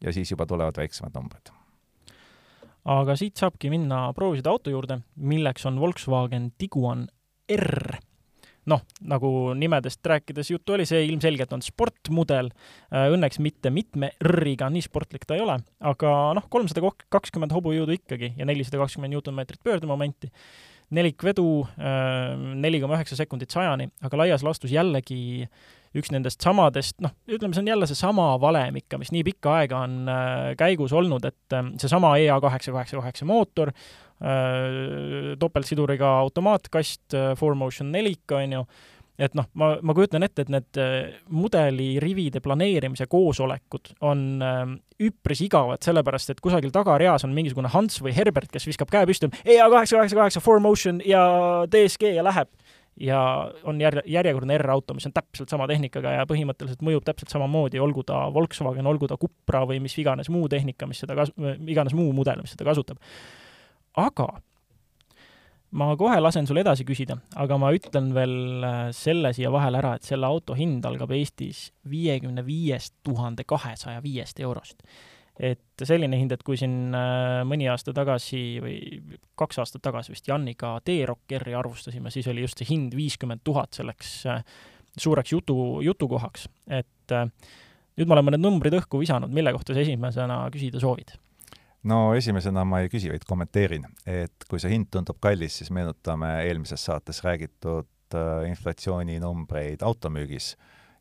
[0.00, 1.61] ja siis juba tulevad väiksemad numbrid
[2.88, 7.06] aga siit saabki minna proovisõidu auto juurde, milleks on Volkswagen Tiguan
[7.52, 7.98] R.
[8.70, 12.52] noh, nagu nimedest rääkides juttu oli, see ilmselgelt on sportmudel,
[12.94, 17.96] äh, õnneks mitte mitme R-iga, nii sportlik ta ei ole, aga noh, kolmsada kakskümmend hobujõudu
[17.98, 20.30] ikkagi ja nelisada kakskümmend newtonmeetrit pöördemomenti,
[20.92, 21.46] nelikvedu,
[21.80, 25.46] äh, neli koma üheksa sekundit sajani, aga laias laastus jällegi
[25.98, 29.82] üks nendest samadest, noh, ütleme, see on jälle seesama valem ikka, mis nii pikka aega
[29.84, 33.74] on äh, käigus olnud, et äh, seesama EA kaheksa kaheksa kaheksa mootor
[35.42, 38.60] topeltsiduriga automaatkast äh,, 4Motion nelik, on ju,
[39.18, 44.62] et noh, ma, ma kujutan ette, et need äh, mudelirivide planeerimise koosolekud on äh,
[45.02, 49.30] üpris igavad, sellepärast et kusagil tagareas on mingisugune Hans või Herbert, kes viskab käe püsti,
[49.44, 51.22] EA kaheksa kaheksa kaheksa, 4Motion ja
[51.70, 52.50] DSG ja läheb
[53.00, 57.80] ja on jär-, järjekordne R-auto, mis on täpselt sama tehnikaga ja põhimõtteliselt mõjub täpselt samamoodi,
[57.80, 61.32] olgu ta Volkswagen, olgu ta Cupra või mis iganes muu tehnika, mis seda kas-,
[61.66, 63.00] iganes muu mudel, mis seda kasutab.
[63.96, 64.28] aga
[65.78, 69.94] ma kohe lasen sul edasi küsida, aga ma ütlen veel äh, selle siia vahele ära,
[69.96, 74.84] et selle auto hind algab Eestis viiekümne viiest tuhande kahesaja viiest eurost
[75.42, 78.76] et selline hind, et kui siin äh, mõni aasta tagasi või
[79.40, 83.80] kaks aastat tagasi vist Janniga T-Rock R-i arvustasime, siis oli just see hind viiskümmend tuhat
[83.80, 84.44] selleks äh,
[85.00, 86.50] suureks jutu, jutukohaks.
[86.68, 87.14] et
[87.96, 91.16] nüüd me oleme need numbrid õhku visanud, mille kohta sa esimesena küsida soovid?
[91.88, 96.34] No esimesena ma ei küsi, vaid kommenteerin, et kui see hind tundub kallis, siis meenutame
[96.46, 97.88] eelmises saates räägitud
[98.46, 100.52] inflatsiooninumbreid automüügis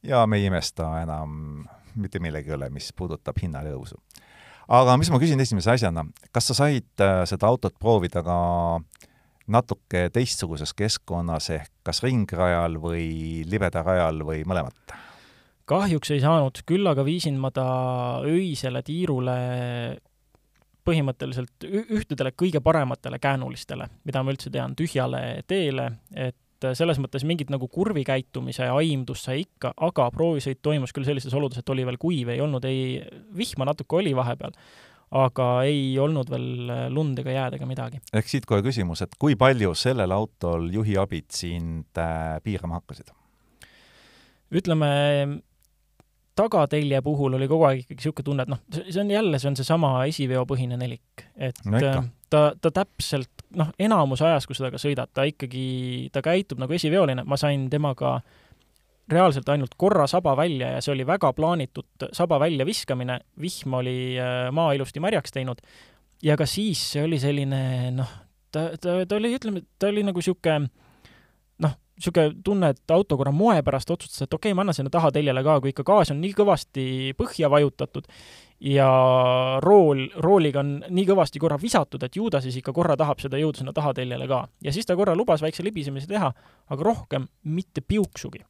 [0.08, 1.66] ja me ei imesta enam
[2.00, 4.00] mitte millegi üle, mis puudutab hinnatõusu
[4.72, 8.38] aga mis ma küsin esimese asjana, kas sa said äh, seda autot proovida ka
[9.52, 14.98] natuke teistsuguses keskkonnas ehk kas ringrajal või libeda-rajal või mõlemat?
[15.72, 17.66] kahjuks ei saanud, küll aga viisin ma ta
[18.28, 19.36] öisele tiirule
[20.92, 26.38] põhimõtteliselt ühtedele kõige parematele käänulistele, mida ma üldse tean, tühjale teele, et
[26.78, 31.74] selles mõttes mingit nagu kurvikäitumise aimdust sai ikka, aga proovisõit toimus küll sellistes oludes, et
[31.74, 33.00] oli veel kuiv, ei olnud ei,
[33.38, 34.54] vihma natuke oli vahepeal,
[35.22, 38.02] aga ei olnud veel lund ega jääd ega midagi.
[38.14, 43.12] ehk siit kohe küsimus, et kui palju sellel autol juhiabid sind äh, piirama hakkasid?
[44.52, 44.92] ütleme,
[46.42, 49.60] tagatelje puhul oli kogu aeg ikkagi niisugune tunne, et noh, see on jälle, see on
[49.60, 52.04] seesama esiveopõhine nelik, et no ikka.
[52.34, 56.78] ta, ta täpselt noh, enamus ajast, kui seda ka sõidad, ta ikkagi, ta käitub nagu
[56.78, 58.20] esiveoline, ma sain temaga
[59.12, 64.50] reaalselt ainult korra saba välja ja see oli väga plaanitud saba väljaviskamine, vihm oli äh,
[64.56, 65.64] maa ilusti märjaks teinud
[66.24, 68.12] ja ka siis see oli selline noh,
[68.54, 70.70] ta, ta, ta oli, ütleme, ta oli nagu niisugune
[72.02, 75.44] niisugune tunne, et auto korra moe pärast otsustas, et okei okay,, ma annan sinna tahateljele
[75.46, 76.86] ka, kui ikka gaas on nii kõvasti
[77.20, 78.10] põhja vajutatud
[78.72, 78.88] ja
[79.64, 83.40] rool, rooliga on nii kõvasti korra visatud, et ju ta siis ikka korra tahab seda
[83.42, 84.46] jõuda sinna tahateljele ka.
[84.62, 86.34] ja siis ta korra lubas väikse libisemise teha,
[86.70, 88.44] aga rohkem mitte piuksugi.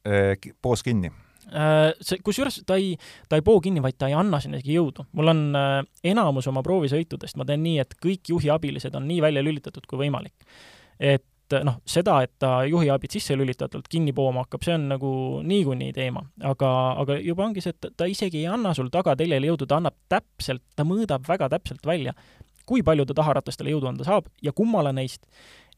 [0.60, 1.12] poos kinni
[1.52, 2.94] Äh, see, kusjuures ta ei,
[3.28, 5.04] ta ei poo kinni, vaid ta ei anna sinna isegi jõudu.
[5.18, 5.72] mul on äh,
[6.12, 10.32] enamus oma proovisõitudest, ma teen nii, et kõik juhiabilised on nii välja lülitatud kui võimalik.
[11.00, 11.24] et
[11.66, 15.12] noh, seda, et ta juhiabid sisse lülitatult kinni pooma hakkab, see on nagu
[15.46, 16.24] niikuinii teema.
[16.52, 16.70] aga,
[17.02, 20.64] aga juba ongi see, et ta isegi ei anna sul tagateljele jõudu, ta annab täpselt,
[20.76, 22.14] ta mõõdab väga täpselt välja,
[22.66, 25.26] kui palju ta taharatastele jõudu anda saab ja kummale neist,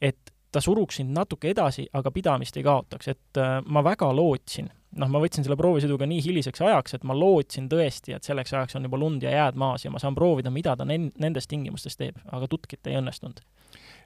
[0.00, 4.68] et ta suruks sind natuke edasi, aga pidamist ei kaotaks, et äh, ma väga lootsin,
[5.00, 8.78] noh, ma võtsin selle proovisõiduga nii hiliseks ajaks, et ma lootsin tõesti, et selleks ajaks
[8.78, 11.98] on juba lund ja jääd maas ja ma saan proovida, mida ta nen-, nendes tingimustes
[11.98, 13.42] teeb, aga tutkit ei õnnestunud.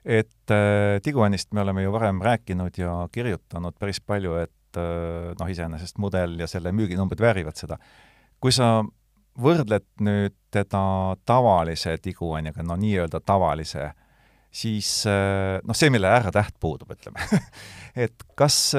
[0.05, 5.49] Et äh, Tiguanist me oleme ju varem rääkinud ja kirjutanud päris palju, et äh, noh,
[5.51, 7.77] iseenesest mudel ja selle müüginumbrid väärivad seda.
[8.39, 8.83] kui sa
[9.39, 13.91] võrdled nüüd teda tavalise Tiguaniga, no nii-öelda tavalise
[14.51, 17.25] siis äh, noh, see, millele R-täht puudub, ütleme
[18.05, 18.73] et kas,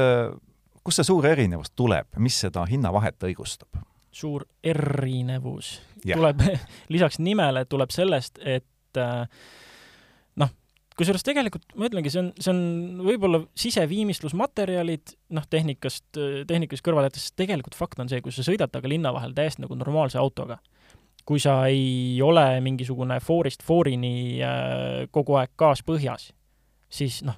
[0.82, 3.84] kust see suur erinevus tuleb, mis seda hinnavahet õigustab?
[4.10, 6.18] suur erinevus yeah.
[6.18, 6.42] tuleb
[6.94, 9.26] lisaks nimele tuleb sellest, et äh,
[11.00, 12.60] kusjuures tegelikult ma ütlengi, see on, see on
[13.06, 16.06] võib-olla siseviimistlusmaterjalid, noh, tehnikast,
[16.48, 19.78] tehnikast kõrvale jättes, tegelikult fakt on see, kui sa sõidad temaga linna vahel täiesti nagu
[19.80, 20.60] normaalse autoga
[21.30, 26.30] kui sa ei ole mingisugune foorist foorini äh, kogu aeg gaas põhjas,
[26.90, 27.36] siis noh,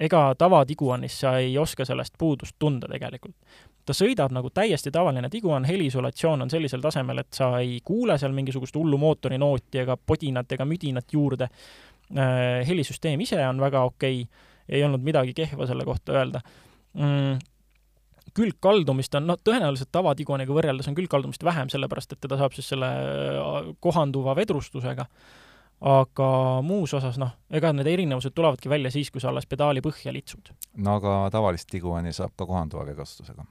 [0.00, 3.36] ega tavatiguanis sa ei oska sellest puudust tunda tegelikult.
[3.82, 8.32] ta sõidab nagu täiesti tavaline tiguan, heliisolatsioon on sellisel tasemel, et sa ei kuule seal
[8.32, 11.48] mingisugust hullu mootorinooti ega podinat ega müdinat juurde.
[12.12, 16.42] Äh, helisüsteem ise on väga okei okay., ei olnud midagi kehva selle kohta öelda
[16.92, 17.40] mm
[18.36, 22.88] külgkaldumist on, noh, tõenäoliselt tavatiguaniga võrreldes on külgkaldumist vähem, sellepärast et teda saab siis selle
[22.88, 25.04] äh, kohanduva vedrustusega,
[25.92, 26.28] aga
[26.64, 30.52] muus osas noh, ega need erinevused tulevadki välja siis, kui sa alles pedaali põhja litsud.
[30.80, 33.44] no aga tavalist tiguani saab ka kohanduva vedrustusega?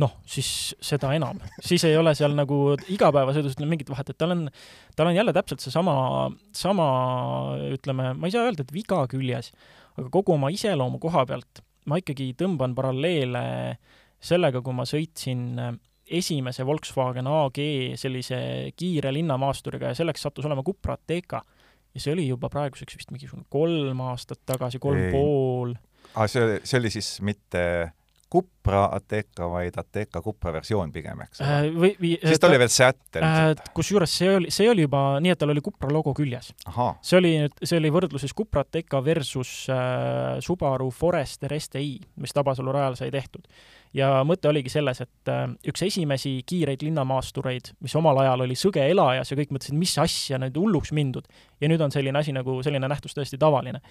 [0.00, 0.48] Noh, siis
[0.82, 1.38] seda enam.
[1.62, 4.48] siis ei ole seal nagu igapäevasõidus mingit vahet, et tal on,
[4.96, 5.94] tal on jälle täpselt seesama,
[6.56, 6.88] sama
[7.74, 9.52] ütleme, ma ei saa öelda, et viga küljes,
[9.94, 13.44] aga kogu oma iseloomu koha pealt ma ikkagi tõmban paralleele
[14.24, 15.44] sellega, kui ma sõitsin
[16.04, 17.60] esimese Volkswagen AG
[18.00, 18.38] sellise
[18.76, 21.42] kiire linnamaasturiga ja selleks sattus olema Cupra Ateca.
[21.94, 25.12] ja see oli juba praeguseks vist mingisugune kolm aastat tagasi, kolm Ei.
[25.12, 25.74] pool.
[26.14, 27.92] aa, see see oli siis mitte
[28.34, 31.66] Cupra Ateca, vaid Ateca Cupra versioon pigem, eks ole äh,?
[31.70, 33.52] või, või siis ta oli veel Seat äh,.
[33.76, 36.50] kusjuures see oli, see oli juba nii, et tal oli Cupra logo küljes.
[36.98, 42.74] see oli nüüd, see oli võrdluses Cupra Ateca versus äh, Subaru Forester STi, mis Tabasalu
[42.74, 43.46] rajal sai tehtud.
[43.94, 48.82] ja mõte oligi selles, et äh, üks esimesi kiireid linnamaastureid, mis omal ajal oli sõge
[48.82, 51.30] elajas ja kõik mõtlesid, mis asja, nüüd hulluks mindud.
[51.62, 53.84] ja nüüd on selline asi nagu, selline nähtus tõesti tavaline.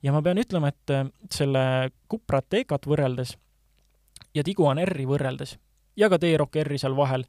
[0.00, 1.68] ja ma pean ütlema, et äh, selle
[2.08, 3.36] Cupra Atecat võrreldes
[4.34, 5.56] ja Tiguan R-i võrreldes
[5.96, 7.24] ja ka T-Rock R-i seal vahel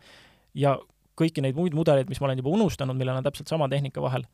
[0.58, 0.76] ja
[1.18, 4.26] kõiki neid muid mudeleid, mis ma olen juba unustanud, millel on täpselt sama tehnika vahel,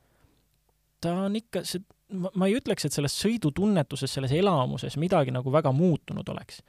[1.01, 1.81] ta on ikka, see,
[2.13, 6.61] ma ei ütleks, et selles sõidutunnetuses, selles elamuses midagi nagu väga muutunud oleks.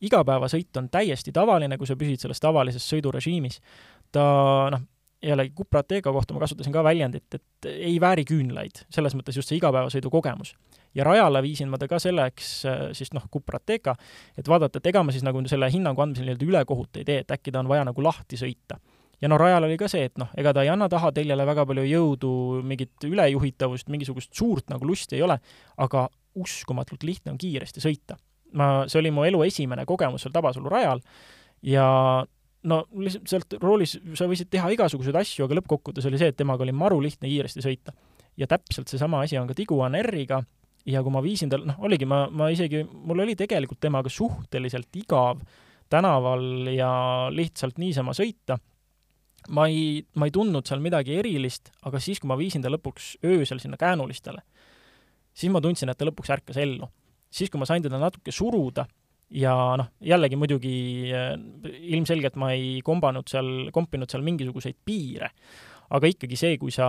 [0.00, 3.60] igapäevasõit on täiesti tavaline, kui sa püsid selles tavalises sõidurežiimis.
[4.12, 4.24] ta
[4.70, 4.84] noh,
[5.22, 9.50] jällegi Cupra Ateca kohta ma kasutasin ka väljendit, et ei vääri küünlaid, selles mõttes just
[9.50, 10.54] see igapäevasõidu kogemus
[10.94, 13.94] ja rajale viisin ma ta ka selleks äh, siis noh, Cupratega,
[14.38, 17.34] et vaadata, et ega ma siis nagu selle hinnangu andmisel nii-öelda ülekohut ei tee, et
[17.34, 18.78] äkki ta on vaja nagu lahti sõita.
[19.20, 21.84] ja no rajal oli ka see, et noh, ega ta ei anna tahateljele väga palju
[21.88, 25.38] jõudu, mingit ülejuhitavust, mingisugust suurt nagu lusti ei ole,
[25.76, 28.16] aga uskumatult lihtne on kiiresti sõita.
[28.52, 31.02] ma, see oli mu elu esimene kogemus seal Tabasalu rajal
[31.62, 31.88] ja
[32.68, 36.64] no lihtsalt sealt roolis sa võisid teha igasuguseid asju, aga lõppkokkuvõttes oli see, et temaga
[36.66, 37.94] oli maru lihtne kiiresti sõita.
[38.38, 40.42] ja täpselt seesama asi on ka Tiguan R-iga
[40.88, 44.94] ja kui ma viisin tal, noh, oligi, ma, ma isegi, mul oli tegelikult temaga suhteliselt
[45.00, 45.42] igav
[45.90, 46.90] tänaval ja
[47.32, 48.58] lihtsalt niisama sõita.
[49.54, 53.14] ma ei, ma ei tundnud seal midagi erilist, aga siis, kui ma viisin ta lõpuks
[53.24, 54.42] öösel sinna käänulistele,
[55.32, 56.88] siis ma tundsin, et ta lõpuks ärkas ellu.
[57.30, 58.86] siis, kui ma sain teda natuke suruda
[59.30, 60.76] ja noh, jällegi muidugi
[61.12, 61.34] äh,
[61.94, 65.32] ilmselgelt ma ei kombanud seal, kompinud seal mingisuguseid piire,
[65.94, 66.88] aga ikkagi see, kui sa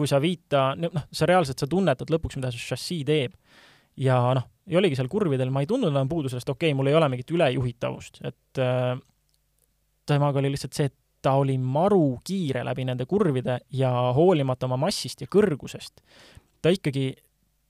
[0.00, 3.36] kui sa viid ta, noh, sa reaalselt, sa tunnetad lõpuks, mida see šassii teeb.
[4.00, 6.88] ja noh, ja oligi seal kurvidel, ma ei tundnud enam puudu sellest, okei okay,, mul
[6.88, 8.94] ei ole mingit ülejuhitavust, et äh,
[10.08, 14.78] temaga oli lihtsalt see, et ta oli maru kiire läbi nende kurvide ja hoolimata oma
[14.86, 16.00] massist ja kõrgusest,
[16.62, 17.10] ta ikkagi,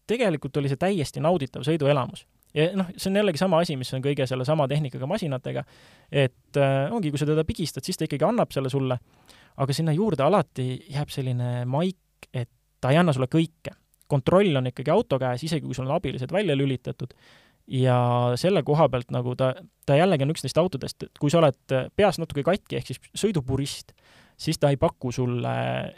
[0.06, 2.26] tegelikult oli see täiesti nauditav sõiduelamus.
[2.54, 5.64] Ja noh, see on jällegi sama asi, mis on kõige sellesama tehnikaga masinatega,
[6.10, 8.98] et äh, ongi, kui sa teda pigistad, siis ta ikkagi annab selle sulle,
[9.60, 13.76] aga sinna juurde alati jääb selline maik, et ta ei anna sulle kõike.
[14.10, 17.12] kontroll on ikkagi auto käes, isegi kui sul on abilised välja lülitatud,
[17.70, 17.98] ja
[18.40, 19.52] selle koha pealt nagu ta,
[19.86, 22.98] ta jällegi on üks neist autodest, et kui sa oled peast natuke katki, ehk siis
[23.22, 23.94] sõidupurist,
[24.40, 25.52] siis ta ei paku sulle,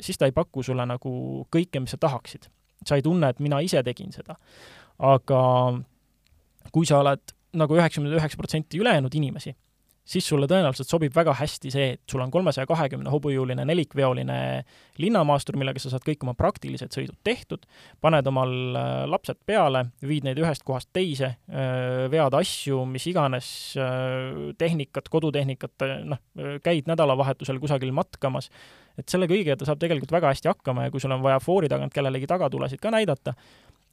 [0.05, 1.15] siis ta ei paku sulle nagu
[1.53, 2.51] kõike, mis sa tahaksid.
[2.85, 4.37] sa ei tunne, et mina ise tegin seda.
[4.99, 5.41] aga
[6.73, 9.53] kui sa oled nagu üheksakümmend üheksa protsenti ülejäänud inimesi,
[10.09, 14.39] siis sulle tõenäoliselt sobib väga hästi see, et sul on kolmesaja kahekümne hobujõuline nelikveoline
[15.03, 17.67] linnamaastur, millega sa saad kõik oma praktilised sõidud tehtud,
[18.03, 23.49] paned omal äh, lapsed peale, viid neid ühest kohast teise, äh, vead asju, mis iganes,
[23.79, 26.23] äh, tehnikat, kodutehnikat, noh,
[26.65, 28.51] käid nädalavahetusel kusagil matkamas,
[28.99, 31.71] et selle kõigega ta saab tegelikult väga hästi hakkama ja kui sul on vaja foori
[31.71, 33.37] tagant kellelegi tagatulesid ka näidata,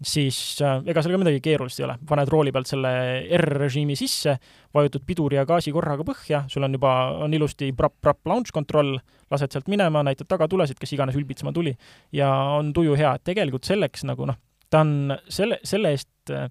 [0.01, 2.91] siis äh, ega seal ka midagi keerulist ei ole, paned rooli pealt selle
[3.37, 4.37] R-režiimi sisse,
[4.75, 6.93] vajutad piduri ja gaasi korraga põhja, sul on juba,
[7.25, 8.95] on ilusti prapp-prapp launch control,
[9.31, 11.75] lased sealt minema, näitad tagatulesid, kes iganes ülbitsema tuli,
[12.15, 14.39] ja on tuju hea, et tegelikult selleks nagu noh,
[14.71, 16.47] ta on selle, selle eest äh,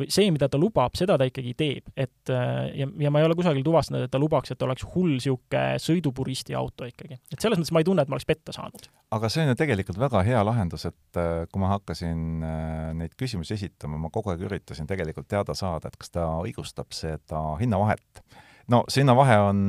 [0.00, 3.28] või see, mida ta lubab, seda ta ikkagi teeb, et äh, ja, ja ma ei
[3.28, 7.20] ole kusagil tuvastanud, et ta lubaks, et oleks hull niisugune sõidupuristi auto ikkagi.
[7.32, 8.90] et selles mõttes ma ei tunne, et ma oleks petta saanud.
[9.16, 13.16] aga see on ju tegelikult väga hea lahendus, et äh, kui ma hakkasin äh, neid
[13.20, 18.24] küsimusi esitama, ma kogu aeg üritasin tegelikult teada saada, et kas ta õigustab seda hinnavahet.
[18.68, 19.66] no see hinnavahe on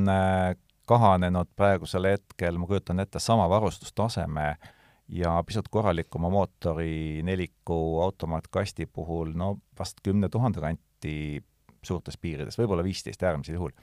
[0.88, 4.70] kahanenud praegusel hetkel, ma kujutan ette, sama varustustaseme äh,
[5.12, 11.42] ja pisut korralikuma mootori neliku automaatkasti puhul no vast kümne tuhande kanti
[11.82, 13.74] suurtes piirides, võib-olla viisteist äärmisel juhul.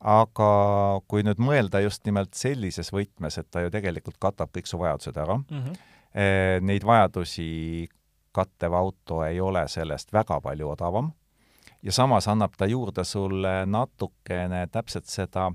[0.00, 0.50] aga
[1.08, 5.16] kui nüüd mõelda just nimelt sellises võtmes, et ta ju tegelikult katab kõik su vajadused
[5.16, 6.62] ära mm, -hmm.
[6.66, 7.88] neid vajadusi
[8.32, 11.12] kattev auto ei ole sellest väga palju odavam
[11.82, 15.52] ja samas annab ta juurde sulle natukene täpselt seda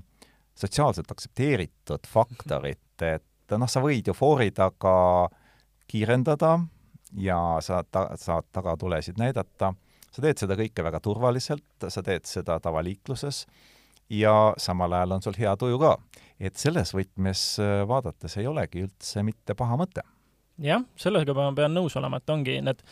[0.58, 5.28] sotsiaalselt aktsepteeritud faktorit, et et noh, sa võid ju foori taga
[5.88, 6.58] kiirendada
[7.16, 9.72] ja sa ta-, saad tagatulesid näidata,
[10.10, 13.44] sa teed seda kõike väga turvaliselt, sa teed seda tavaliikluses
[14.10, 15.96] ja samal ajal on sul hea tuju ka.
[16.40, 20.04] et selles võtmes äh, vaadates ei olegi üldse mitte paha mõte.
[20.58, 22.84] jah, sellega ma pean nõus olema, et ongi need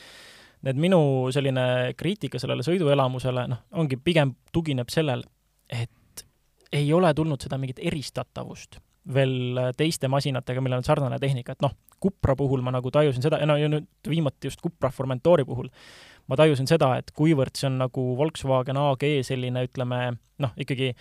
[0.66, 5.22] need minu selline kriitika sellele sõiduelamusele, noh, ongi pigem tugineb sellel,
[5.68, 6.24] et
[6.72, 8.80] ei ole tulnud seda mingit eristatavust
[9.14, 13.38] veel teiste masinatega, millel on sarnane tehnika, et noh, Cupra puhul ma nagu tajusin seda,
[13.48, 15.70] no ja nüüd viimati just Cupra Formentori puhul,
[16.28, 20.00] ma tajusin seda, et kuivõrd see on nagu Volkswagen AG selline, ütleme,
[20.42, 20.92] noh, ikkagi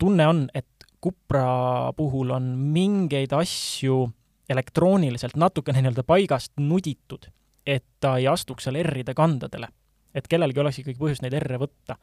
[0.00, 4.02] tunne on, et Cupra puhul on mingeid asju
[4.50, 7.28] elektrooniliselt natukene nii-öelda paigast nuditud,
[7.68, 9.68] et ta ei astuks seal R-ide kandadele.
[10.14, 11.94] et kellelgi oleks ikkagi põhjust neid R-e võtta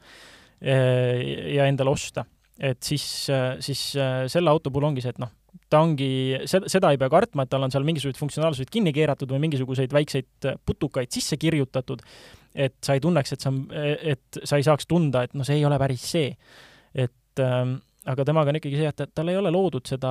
[0.62, 2.22] eh, ja endale osta
[2.60, 3.04] et siis,
[3.60, 3.82] siis
[4.32, 5.32] selle auto puhul ongi see, et noh,
[5.70, 6.10] ta ongi,
[6.48, 9.92] seda, seda ei pea kartma, et tal on seal mingisuguseid funktsionaalsuseid kinni keeratud või mingisuguseid
[9.94, 12.04] väikseid putukaid sisse kirjutatud,
[12.54, 13.52] et sa ei tunneks, et sa,
[14.14, 16.32] et sa ei saaks tunda, et no see ei ole päris see.
[16.96, 20.10] et ähm, aga temaga on ikkagi see, et tal ei ole loodud seda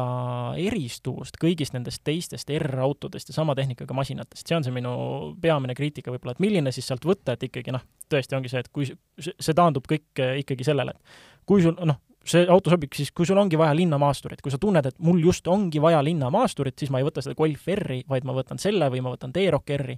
[0.60, 4.96] eristuvust kõigist nendest teistest R-autodest ja sama tehnikaga masinatest, see on see minu
[5.42, 8.72] peamine kriitika võib-olla, et milline siis sealt võtta, et ikkagi noh, tõesti ongi see, et
[8.76, 8.90] kui
[9.32, 13.40] see taandub kõik ikkagi sellele, et kui sul noh, see auto sobib siis, kui sul
[13.40, 17.08] ongi vaja linnamaasturit, kui sa tunned, et mul just ongi vaja linnamaasturit, siis ma ei
[17.08, 19.98] võta seda Golf R-i, vaid ma võtan selle või ma võtan T-Roc R-i,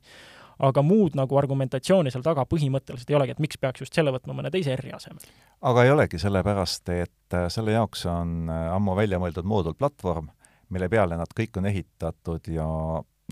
[0.68, 4.36] aga muud nagu argumentatsiooni seal taga põhimõtteliselt ei olegi, et miks peaks just selle võtma
[4.38, 5.28] mõne teise R-i asemel.
[5.62, 10.32] aga ei olegi, sellepärast et äh, selle jaoks on äh, ammu välja mõeldud moodulplatvorm,
[10.74, 12.66] mille peale nad kõik on ehitatud ja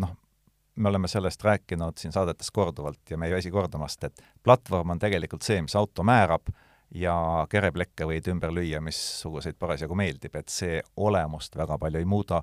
[0.01, 0.13] noh,
[0.75, 5.01] me oleme sellest rääkinud siin saadetes korduvalt ja me ei väsi kordamast, et platvorm on
[5.01, 6.53] tegelikult see, mis auto määrab
[6.93, 7.15] ja
[7.49, 12.41] kereplekke võid ümber lüüa, missuguseid parasjagu meeldib, et see olemust väga palju ei muuda.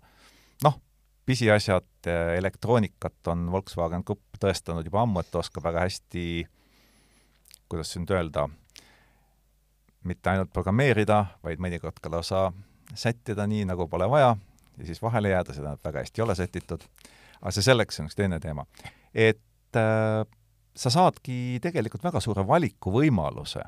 [0.64, 0.80] noh,
[1.26, 6.46] pisiasjad, elektroonikat on Volkswagen Grupp tõestanud juba ammu, et ta oskab väga hästi,
[7.70, 8.48] kuidas nüüd öelda,
[10.04, 12.50] mitte ainult programmeerida, vaid mõnikord ka lausa
[12.94, 14.34] sättida nii, nagu pole vaja
[14.78, 16.82] ja siis vahele jääda, seda väga hästi ei ole sätitud.
[17.40, 18.66] aga see selleks on üks teine teema.
[19.14, 20.26] et äh,
[20.74, 23.62] sa saadki tegelikult väga suure valikuvõimaluse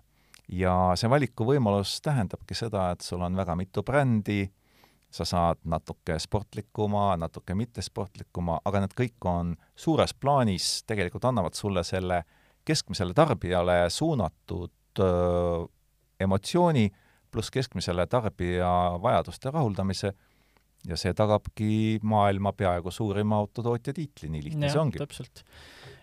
[0.49, 4.45] ja see valikuvõimalus tähendabki seda, et sul on väga mitu brändi,
[5.15, 11.85] sa saad natuke sportlikuma, natuke mittesportlikuma, aga need kõik on suures plaanis, tegelikult annavad sulle
[11.87, 12.25] selle
[12.67, 15.65] keskmisele tarbijale suunatud öö,
[16.21, 16.89] emotsiooni
[17.31, 18.69] pluss keskmisele tarbija
[19.03, 20.13] vajaduste rahuldamise
[20.89, 25.01] ja see tagabki maailma peaaegu suurima autotootja tiitli, nii lihtne see ongi.
[25.01, 25.45] täpselt.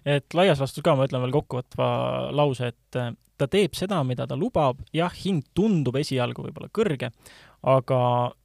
[0.05, 1.89] et laias laastus ka ma ütlen veel kokkuvõtva
[2.35, 3.11] lause, et äh,
[3.41, 7.11] ta teeb seda, mida ta lubab, jah, hind tundub esialgu võib-olla kõrge,
[7.61, 7.99] aga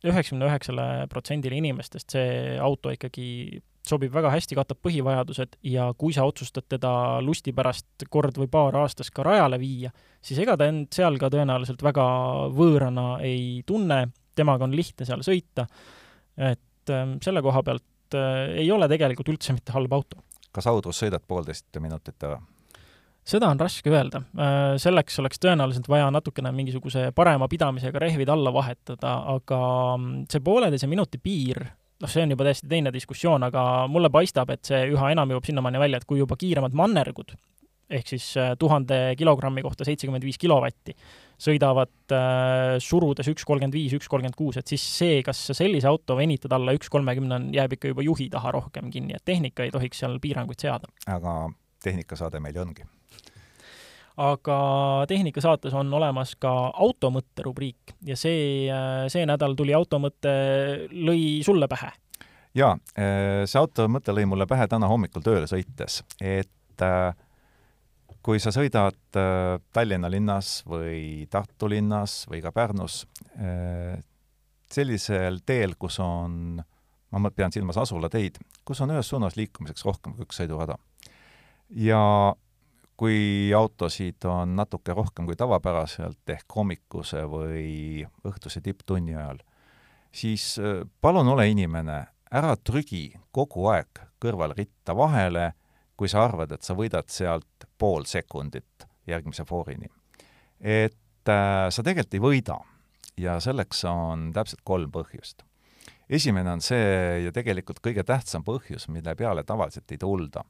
[0.05, 6.27] üheksakümne üheksale protsendile inimestest see auto ikkagi sobib väga hästi, katab põhivajadused ja kui sa
[6.27, 6.91] otsustad teda
[7.23, 9.93] lusti pärast kord või paar aastas ka rajale viia,
[10.25, 12.07] siis ega ta end seal ka tõenäoliselt väga
[12.57, 15.69] võõrana ei tunne, temaga on lihtne seal sõita,
[16.37, 20.21] et ähm, selle koha pealt äh, ei ole tegelikult üldse mitte halb auto.
[20.53, 22.41] kas Audrus sõidad poolteist minutit ära?
[23.27, 24.23] seda on raske öelda.
[24.39, 29.61] Äh, selleks oleks tõenäoliselt vaja natukene mingisuguse parema pidamisega rehvid alla vahetada, aga
[29.97, 31.65] mm, see pooleteise minuti piir
[32.01, 35.49] noh, see on juba täiesti teine diskussioon, aga mulle paistab, et see üha enam jõuab
[35.49, 37.33] sinnamaani välja, et kui juba kiiremad mannergud,
[37.91, 40.95] ehk siis äh, tuhande kilogrammi kohta seitsekümmend viis kilovatti,
[41.43, 46.17] sõidavad äh, surudes üks kolmkümmend viis, üks kolmkümmend kuus, et siis see, kas sellise auto
[46.19, 49.75] venitad alla üks kolmekümne, on, jääb ikka juba juhi taha rohkem kinni, et tehnika ei
[49.75, 50.91] tohiks seal piiranguid seada.
[51.07, 51.39] aga
[51.85, 52.87] tehnikasaade meil ju ongi
[54.17, 54.59] aga
[55.09, 58.65] Tehnikasaates on olemas ka automõtte rubriik ja see,
[59.13, 60.33] see nädal tuli automõte,
[60.89, 61.93] lõi sulle pähe?
[62.57, 67.13] jaa, see automõte lõi mulle pähe täna hommikul tööle sõites, et äh,
[68.27, 73.05] kui sa sõidad äh, Tallinna linnas või Tartu linnas või ka Pärnus
[73.39, 74.01] äh,
[74.73, 76.59] sellisel teel, kus on,
[77.15, 80.75] ma pean silmas asulateid, kus on ühes suunas liikumiseks rohkem kui üks sõidurada.
[81.71, 82.03] ja
[82.97, 89.39] kui autosid on natuke rohkem kui tavapäraselt ehk hommikuse või õhtuse tipptunni ajal,
[90.11, 92.01] siis äh, palun ole inimene,
[92.35, 95.53] ära trügi kogu aeg kõrvalritta vahele,
[95.97, 99.89] kui sa arvad, et sa võidad sealt pool sekundit järgmise foorini.
[100.61, 102.59] et äh, sa tegelikult ei võida
[103.21, 105.45] ja selleks on täpselt kolm põhjust.
[106.09, 110.45] esimene on see ja tegelikult kõige tähtsam põhjus, mille peale tavaliselt ei tulda,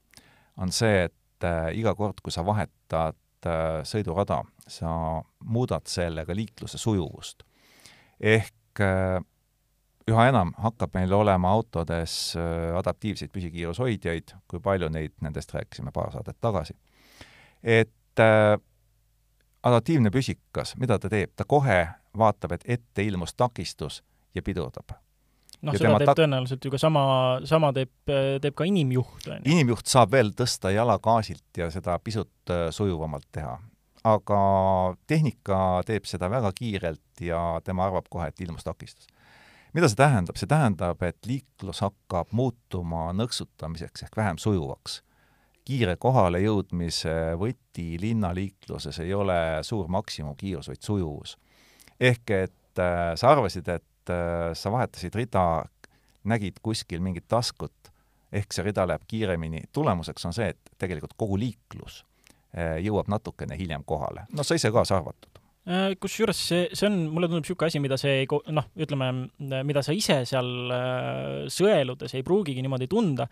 [0.57, 3.17] on see, et äh, iga kord, kui sa vahetad
[3.47, 7.45] äh, sõidurada, sa muudad sellega liikluse sujuvust.
[8.21, 9.21] ehk äh,
[10.11, 12.35] üha enam hakkab meil olema autodes
[12.79, 16.77] adaptiivseid püsikiirushoidjaid, kui palju neid nendest rääkisime paar saadet tagasi.
[17.63, 18.23] et
[19.67, 21.81] adaptiivne püsikas, mida ta teeb, ta kohe
[22.17, 24.03] vaatab, et ette ilmus takistus
[24.35, 24.95] ja pidurdab
[25.65, 27.05] noh, seda teeb tõenäoliselt ju ka sama,
[27.49, 27.93] sama teeb,
[28.43, 29.55] teeb ka inimjuht, on ju.
[29.55, 33.57] inimjuht saab veel tõsta jala gaasilt ja seda pisut äh, sujuvamalt teha.
[34.07, 34.41] aga
[35.11, 39.09] tehnika teeb seda väga kiirelt ja tema arvab kohe, et ilmus takistus.
[39.77, 40.39] Mida see tähendab?
[40.41, 45.03] see tähendab, et liiklus hakkab muutuma nõksutamiseks ehk vähem sujuvaks.
[45.67, 51.37] kiire kohalejõudmise võti linnaliikluses ei ole suur maksimumkiirus, vaid sujuvus.
[52.01, 55.65] ehk et äh, sa arvasid, et äh, sa vahetasid rida,
[56.25, 57.93] nägid kuskil mingit taskut,
[58.33, 62.05] ehk see rida läheb kiiremini, tulemuseks on see, et tegelikult kogu liiklus
[62.57, 64.25] äh, jõuab natukene hiljem kohale.
[64.33, 65.36] no sa ise kaasa arvatud äh,
[66.01, 69.09] kusjuures see, see on, mulle tundub niisugune asi, mida see ei, noh, ütleme,
[69.67, 73.27] mida sa ise seal äh, sõeludes ei pruugigi niimoodi tunda,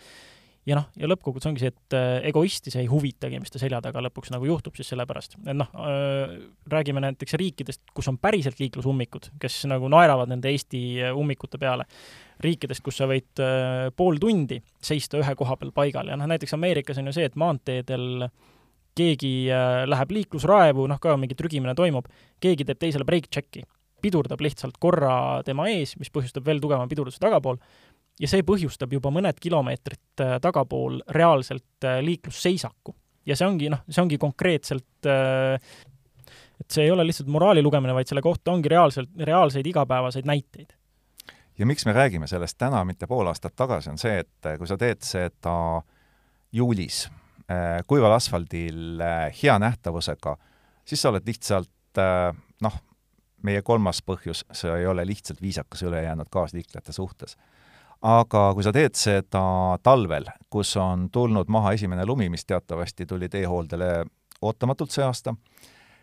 [0.68, 3.80] ja noh, ja lõppkokkuvõttes ongi see, et äh, egoisti see ei huvitagi, mis ta selja
[3.84, 5.36] taga lõpuks nagu juhtub siis sellepärast.
[5.44, 6.36] et noh äh,,
[6.72, 11.86] räägime näiteks riikidest, kus on päriselt liiklusummikud, kes nagu naeravad nende Eesti äh, ummikute peale.
[12.44, 16.56] riikidest, kus sa võid äh, pool tundi seista ühe koha peal paigal ja noh, näiteks
[16.56, 18.26] Ameerikas on ju see, et maanteedel
[18.98, 22.08] keegi äh, läheb liiklusraevu, noh, ka mingi trügimine toimub,
[22.42, 23.64] keegi teeb teisele break check'i,
[24.04, 27.58] pidurdab lihtsalt korra tema ees, mis põhjustab veel tugevama pidurduse tagapool
[28.20, 32.94] ja see põhjustab juba mõned kilomeetrid äh, tagapool reaalselt äh, liiklusseisaku.
[33.26, 35.08] ja see ongi, noh, see ongi konkreetselt
[36.60, 40.76] et see ei ole lihtsalt moraali lugemine, vaid selle kohta ongi reaalselt, reaalseid igapäevaseid näiteid.
[41.58, 44.78] ja miks me räägime sellest täna, mitte pool aastat tagasi, on see, et kui sa
[44.78, 45.82] teed seda
[46.52, 47.08] juulis
[47.86, 49.02] kuival asfaldil
[49.42, 50.36] hea nähtavusega,
[50.84, 52.00] siis sa oled lihtsalt
[52.64, 52.78] noh,
[53.44, 57.36] meie kolmas põhjus, see ei ole lihtsalt viisakas ülejäänud kaasliiklejate suhtes
[58.04, 59.44] aga kui sa teed seda
[59.84, 64.04] talvel, kus on tulnud maha esimene lumi, mis teatavasti tuli teehooldele
[64.44, 65.34] ootamatult see aasta,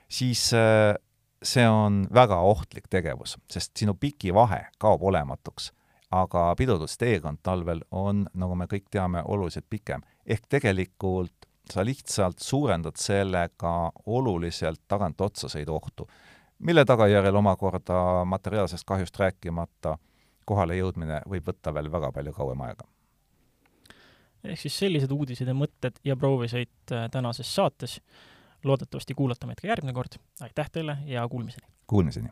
[0.10, 0.96] siis äh,
[1.44, 5.72] see on väga ohtlik tegevus, sest sinu pikivahe kaob olematuks.
[6.12, 10.02] aga pidurdusteekond talvel on, nagu me kõik teame, oluliselt pikem.
[10.26, 16.08] Ehk tegelikult sa lihtsalt suurendad sellega oluliselt tagantotsasõidu ohtu,
[16.60, 19.98] mille tagajärjel omakorda materiaalsest kahjust rääkimata
[20.46, 22.88] kohale jõudmine võib võtta veel väga palju kauem aega.
[24.44, 28.02] ehk siis sellised uudised ja mõtted ja proovisõit äh, tänases saates.
[28.64, 31.68] loodetavasti kuulate meid ka järgmine kord, aitäh teile ja kuulmiseni!
[31.88, 32.30] Kuulmiseni!